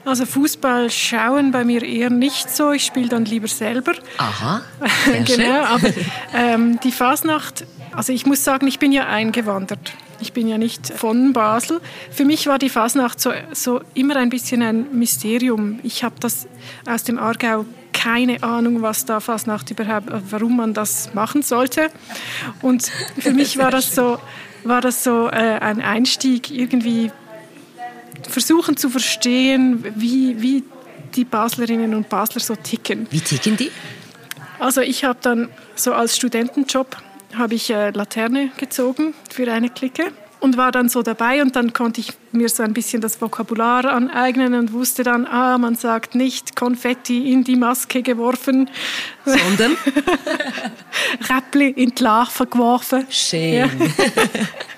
Also 0.04 0.26
Fußball 0.26 0.90
schauen 0.90 1.52
bei 1.52 1.64
mir 1.64 1.84
eher 1.84 2.10
nicht 2.10 2.50
so. 2.50 2.72
Ich 2.72 2.86
spiele 2.86 3.08
dann 3.08 3.26
lieber 3.26 3.48
selber. 3.48 3.94
Aha. 4.18 4.62
genau, 5.26 5.64
aber 5.64 5.90
ähm, 6.34 6.80
die 6.84 6.92
Fasnacht, 6.92 7.66
also 7.92 8.12
ich 8.12 8.26
muss 8.26 8.44
sagen, 8.44 8.66
ich 8.68 8.80
bin 8.80 8.92
ja 8.92 9.08
eingewandert. 9.08 9.94
Ich 10.20 10.34
bin 10.34 10.48
ja 10.48 10.58
nicht 10.58 10.88
von 10.88 11.34
Basel. 11.34 11.82
Für 12.12 12.26
mich 12.26 12.48
war 12.48 12.58
die 12.58 12.70
Fasnacht 12.70 13.20
so, 13.20 13.32
so 13.52 13.82
immer 13.94 14.16
ein 14.16 14.30
bisschen 14.30 14.62
ein 14.62 14.88
Mysterium. 14.98 15.80
Ich 15.84 16.04
habe 16.04 16.16
das 16.20 16.48
aus 16.88 17.04
dem 17.04 17.20
Aargau 17.20 17.66
keine 17.94 18.42
Ahnung, 18.42 18.82
was 18.82 19.06
da 19.06 19.20
Fasnacht 19.20 19.70
überhaupt, 19.70 20.08
warum 20.32 20.58
man 20.58 20.74
das 20.74 21.14
machen 21.14 21.44
sollte. 21.44 21.92
Und 22.62 22.92
für 23.20 23.32
mich 23.32 23.58
war 23.58 23.70
das 23.70 23.94
so, 23.94 24.18
war 24.64 24.82
das 24.82 25.04
so 25.04 25.28
äh, 25.28 25.60
ein 25.60 25.82
Einstieg 25.82 26.50
irgendwie 26.50 27.12
versuchen 28.28 28.78
zu 28.78 28.90
verstehen, 28.90 29.84
wie, 29.96 30.42
wie 30.42 30.64
die 31.16 31.26
Baslerinnen 31.26 31.94
und 31.94 32.10
Basler 32.10 32.42
so 32.42 32.56
ticken. 32.56 33.08
Wie 33.12 33.22
ticken 33.22 33.58
die? 33.58 33.72
Also 34.60 34.82
ich 34.82 35.04
habe 35.04 35.20
dann 35.22 35.50
so 35.76 35.94
als 35.94 36.16
Studentenjob 36.16 36.98
habe 37.36 37.56
ich 37.56 37.70
äh, 37.70 37.92
Laterne 37.92 38.52
gezogen 38.58 39.14
für 39.30 39.52
eine 39.52 39.70
Clique 39.70 40.12
und 40.42 40.58
war 40.58 40.72
dann 40.72 40.90
so 40.90 41.02
dabei 41.02 41.42
und 41.42 41.56
dann 41.56 41.72
konnte 41.72 42.02
ich 42.02 42.14
mir 42.32 42.50
so 42.50 42.64
ein 42.64 42.74
bisschen 42.74 43.02
das 43.02 43.22
Vokabular 43.22 43.86
aneignen 43.86 44.56
und 44.56 44.74
wusste 44.74 45.04
dann, 45.04 45.26
ah, 45.28 45.58
man 45.58 45.76
sagt 45.76 46.16
nicht 46.16 46.56
Konfetti 46.56 47.32
in 47.32 47.44
die 47.44 47.56
Maske 47.56 48.02
geworfen, 48.02 48.70
sondern 49.24 49.78
Räppli 51.30 51.70
in 51.70 51.92
die 51.96 52.04
Larve 52.04 52.48
geworfen. 52.48 53.06
Schön. 53.10 53.54
Ja. 53.54 53.70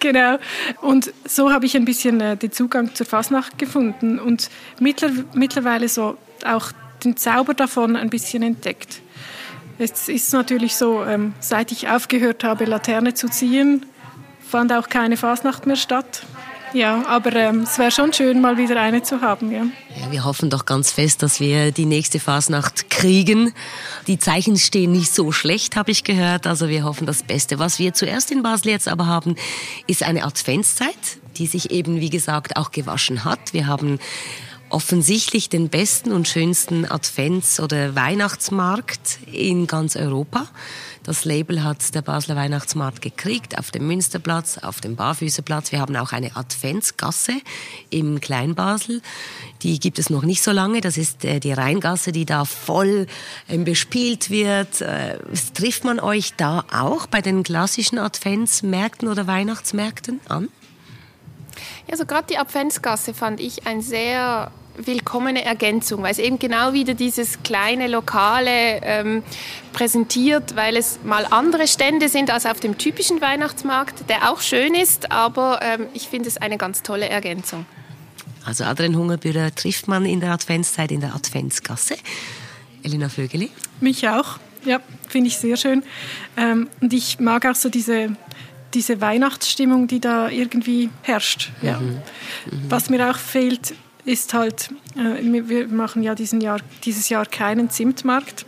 genau. 0.00 0.38
Und 0.80 1.12
so 1.26 1.52
habe 1.52 1.66
ich 1.66 1.76
ein 1.76 1.84
bisschen 1.84 2.20
äh, 2.20 2.36
den 2.36 2.52
Zugang 2.52 2.94
zur 2.94 3.06
Fasnacht 3.06 3.58
gefunden 3.58 4.18
und 4.18 4.50
mittler 4.78 5.10
mittlerweile 5.34 5.88
so 5.88 6.16
auch 6.44 6.72
den 7.04 7.16
Zauber 7.16 7.54
davon 7.54 7.96
ein 7.96 8.10
bisschen 8.10 8.42
entdeckt. 8.42 9.00
Es 9.78 10.08
ist 10.08 10.32
natürlich 10.32 10.76
so, 10.76 11.04
ähm, 11.04 11.32
seit 11.40 11.72
ich 11.72 11.88
aufgehört 11.88 12.44
habe, 12.44 12.66
Laterne 12.66 13.14
zu 13.14 13.28
ziehen, 13.28 13.86
fand 14.46 14.72
auch 14.72 14.88
keine 14.88 15.16
Fasnacht 15.16 15.66
mehr 15.66 15.76
statt. 15.76 16.22
Ja, 16.72 17.04
aber 17.06 17.34
ähm, 17.34 17.62
es 17.62 17.78
wäre 17.78 17.90
schon 17.90 18.12
schön, 18.12 18.40
mal 18.40 18.56
wieder 18.56 18.80
eine 18.80 19.02
zu 19.02 19.20
haben. 19.20 19.50
Ja. 19.50 19.64
ja. 19.96 20.10
wir 20.10 20.24
hoffen 20.24 20.50
doch 20.50 20.66
ganz 20.66 20.92
fest, 20.92 21.22
dass 21.22 21.40
wir 21.40 21.72
die 21.72 21.86
nächste 21.86 22.20
Fasnacht 22.20 22.90
kriegen. 22.90 23.52
Die 24.06 24.18
Zeichen 24.18 24.56
stehen 24.56 24.92
nicht 24.92 25.12
so 25.12 25.32
schlecht, 25.32 25.76
habe 25.76 25.90
ich 25.90 26.04
gehört. 26.04 26.46
Also 26.46 26.68
wir 26.68 26.84
hoffen 26.84 27.06
das 27.06 27.22
Beste. 27.22 27.58
Was 27.58 27.78
wir 27.78 27.92
zuerst 27.94 28.30
in 28.30 28.42
Basel 28.42 28.70
jetzt 28.70 28.88
aber 28.88 29.06
haben, 29.06 29.34
ist 29.86 30.02
eine 30.02 30.24
Adventszeit, 30.24 30.94
die 31.36 31.46
sich 31.46 31.70
eben, 31.72 32.00
wie 32.00 32.10
gesagt, 32.10 32.56
auch 32.56 32.70
gewaschen 32.70 33.24
hat. 33.24 33.52
Wir 33.52 33.66
haben 33.66 33.98
offensichtlich 34.68 35.48
den 35.48 35.68
besten 35.68 36.12
und 36.12 36.28
schönsten 36.28 36.86
Advents- 36.86 37.60
oder 37.60 37.96
Weihnachtsmarkt 37.96 39.18
in 39.32 39.66
ganz 39.66 39.96
Europa. 39.96 40.46
Das 41.02 41.24
Label 41.24 41.64
hat 41.64 41.94
der 41.94 42.02
Basler 42.02 42.36
Weihnachtsmarkt 42.36 43.00
gekriegt, 43.00 43.58
auf 43.58 43.70
dem 43.70 43.86
Münsterplatz, 43.86 44.58
auf 44.58 44.82
dem 44.82 44.96
Barfüßerplatz. 44.96 45.72
Wir 45.72 45.80
haben 45.80 45.96
auch 45.96 46.12
eine 46.12 46.36
Adventsgasse 46.36 47.32
im 47.88 48.20
Kleinbasel. 48.20 49.00
Die 49.62 49.80
gibt 49.80 49.98
es 49.98 50.10
noch 50.10 50.24
nicht 50.24 50.42
so 50.42 50.50
lange. 50.50 50.82
Das 50.82 50.98
ist 50.98 51.24
äh, 51.24 51.40
die 51.40 51.52
Rheingasse, 51.52 52.12
die 52.12 52.26
da 52.26 52.44
voll 52.44 53.06
ähm, 53.48 53.64
bespielt 53.64 54.28
wird. 54.28 54.82
Äh, 54.82 55.18
trifft 55.54 55.84
man 55.84 56.00
euch 56.00 56.34
da 56.36 56.64
auch 56.70 57.06
bei 57.06 57.22
den 57.22 57.44
klassischen 57.44 57.98
Adventsmärkten 57.98 59.08
oder 59.08 59.26
Weihnachtsmärkten 59.26 60.20
an? 60.28 60.48
Also 61.90 62.04
gerade 62.04 62.26
die 62.28 62.38
Adventsgasse 62.38 63.14
fand 63.14 63.40
ich 63.40 63.66
ein 63.66 63.80
sehr 63.80 64.52
willkommene 64.86 65.44
Ergänzung, 65.44 66.02
weil 66.02 66.12
es 66.12 66.18
eben 66.18 66.38
genau 66.38 66.72
wieder 66.72 66.94
dieses 66.94 67.42
kleine 67.42 67.88
Lokale 67.88 68.80
ähm, 68.82 69.22
präsentiert, 69.72 70.56
weil 70.56 70.76
es 70.76 70.98
mal 71.04 71.26
andere 71.30 71.66
Stände 71.68 72.08
sind 72.08 72.30
als 72.30 72.46
auf 72.46 72.60
dem 72.60 72.78
typischen 72.78 73.20
Weihnachtsmarkt, 73.20 74.08
der 74.08 74.30
auch 74.30 74.40
schön 74.40 74.74
ist, 74.74 75.10
aber 75.10 75.60
ähm, 75.62 75.86
ich 75.94 76.08
finde 76.08 76.28
es 76.28 76.36
eine 76.36 76.58
ganz 76.58 76.82
tolle 76.82 77.08
Ergänzung. 77.08 77.66
Also 78.44 78.64
Adrian 78.64 78.96
Hungerbühler 78.96 79.54
trifft 79.54 79.86
man 79.88 80.06
in 80.06 80.20
der 80.20 80.32
Adventszeit 80.32 80.90
in 80.90 81.00
der 81.00 81.14
Adventsgasse. 81.14 81.96
Elena 82.82 83.08
Vögeli? 83.08 83.50
Mich 83.80 84.08
auch. 84.08 84.38
Ja, 84.64 84.80
finde 85.08 85.28
ich 85.28 85.36
sehr 85.38 85.56
schön. 85.56 85.82
Ähm, 86.36 86.68
und 86.80 86.92
ich 86.92 87.20
mag 87.20 87.46
auch 87.46 87.54
so 87.54 87.68
diese, 87.68 88.16
diese 88.74 89.00
Weihnachtsstimmung, 89.00 89.86
die 89.86 90.00
da 90.00 90.28
irgendwie 90.28 90.90
herrscht. 91.02 91.50
Ja. 91.62 91.78
Mhm. 91.78 91.88
Mhm. 91.88 92.00
Was 92.68 92.90
mir 92.90 93.10
auch 93.10 93.18
fehlt, 93.18 93.74
ist 94.04 94.34
halt, 94.34 94.70
äh, 94.96 95.48
wir 95.48 95.68
machen 95.68 96.02
ja 96.02 96.14
diesen 96.14 96.40
Jahr, 96.40 96.60
dieses 96.84 97.08
Jahr 97.08 97.26
keinen 97.26 97.70
Zimtmarkt. 97.70 98.46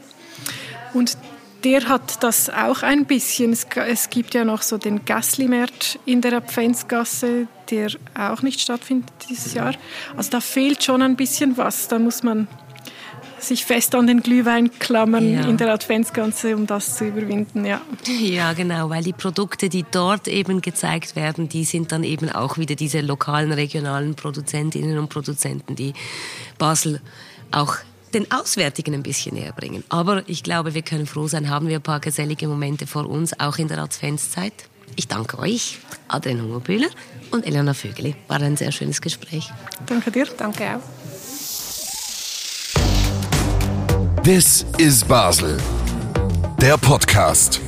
Und 0.94 1.16
der 1.64 1.88
hat 1.88 2.22
das 2.22 2.50
auch 2.50 2.82
ein 2.82 3.04
bisschen. 3.06 3.52
Es, 3.52 4.10
gibt 4.10 4.34
ja 4.34 4.44
noch 4.44 4.62
so 4.62 4.78
den 4.78 5.04
Gaslimärt 5.04 5.98
in 6.04 6.20
der 6.20 6.34
Adventsgasse, 6.34 7.46
der 7.70 7.90
auch 8.18 8.42
nicht 8.42 8.60
stattfindet 8.60 9.10
dieses 9.28 9.54
Jahr. 9.54 9.74
Also 10.16 10.30
da 10.30 10.40
fehlt 10.40 10.82
schon 10.82 11.02
ein 11.02 11.16
bisschen 11.16 11.56
was. 11.56 11.88
Da 11.88 11.98
muss 11.98 12.22
man 12.22 12.48
sich 13.38 13.64
fest 13.64 13.94
an 13.94 14.06
den 14.06 14.20
Glühwein 14.20 14.70
klammern 14.78 15.32
ja. 15.32 15.46
in 15.46 15.56
der 15.56 15.72
Adventsganze, 15.72 16.54
um 16.54 16.66
das 16.66 16.96
zu 16.96 17.06
überwinden, 17.06 17.64
ja. 17.64 17.80
Ja, 18.06 18.52
genau, 18.52 18.90
weil 18.90 19.02
die 19.02 19.12
Produkte, 19.12 19.68
die 19.68 19.84
dort 19.90 20.28
eben 20.28 20.60
gezeigt 20.60 21.16
werden, 21.16 21.48
die 21.48 21.64
sind 21.64 21.92
dann 21.92 22.04
eben 22.04 22.30
auch 22.30 22.58
wieder 22.58 22.74
diese 22.74 23.00
lokalen, 23.00 23.52
regionalen 23.52 24.14
Produzentinnen 24.14 24.98
und 24.98 25.08
Produzenten, 25.08 25.74
die 25.74 25.92
Basel 26.58 27.00
auch 27.50 27.76
den 28.14 28.30
Auswärtigen 28.30 28.94
ein 28.94 29.02
bisschen 29.02 29.34
näher 29.34 29.52
bringen. 29.52 29.84
Aber 29.88 30.22
ich 30.28 30.42
glaube, 30.42 30.74
wir 30.74 30.82
können 30.82 31.06
froh 31.06 31.26
sein, 31.26 31.48
haben 31.48 31.68
wir 31.68 31.76
ein 31.76 31.82
paar 31.82 32.00
gesellige 32.00 32.46
Momente 32.46 32.86
vor 32.86 33.08
uns, 33.08 33.38
auch 33.40 33.58
in 33.58 33.68
der 33.68 33.78
Adventszeit. 33.78 34.52
Ich 34.96 35.08
danke 35.08 35.38
euch, 35.38 35.78
Adrian 36.08 36.42
Hungerbühler 36.42 36.88
und 37.30 37.46
Elena 37.46 37.72
Vögeli. 37.72 38.14
War 38.28 38.40
ein 38.40 38.56
sehr 38.56 38.72
schönes 38.72 39.00
Gespräch. 39.00 39.50
Danke 39.86 40.10
dir. 40.10 40.26
Danke 40.36 40.76
auch. 40.76 41.01
This 44.24 44.64
is 44.78 45.04
Basel. 45.04 45.58
Der 46.60 46.78
Podcast. 46.78 47.60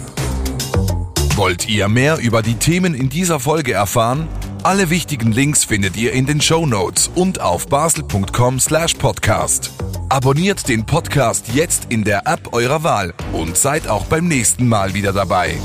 Wollt 1.35 1.69
ihr 1.69 1.89
mehr 1.89 2.19
über 2.19 2.43
die 2.43 2.55
Themen 2.55 2.95
in 2.95 3.09
dieser 3.09 3.41
Folge 3.41 3.73
erfahren? 3.73 4.29
Alle 4.63 4.89
wichtigen 4.89 5.33
Links 5.33 5.65
findet 5.65 5.97
ihr 5.97 6.13
in 6.13 6.27
den 6.27 6.41
Show 6.41 6.65
Notes 6.65 7.11
und 7.17 7.41
auf 7.41 7.67
basel.com/podcast. 7.67 9.73
Abonniert 10.09 10.69
den 10.69 10.87
Podcast 10.87 11.47
jetzt 11.53 11.87
in 11.89 12.05
der 12.05 12.29
App 12.29 12.53
eurer 12.53 12.85
Wahl 12.85 13.15
und 13.33 13.57
seid 13.57 13.89
auch 13.89 14.05
beim 14.05 14.29
nächsten 14.29 14.69
Mal 14.69 14.95
wieder 14.95 15.13
dabei. 15.13 15.57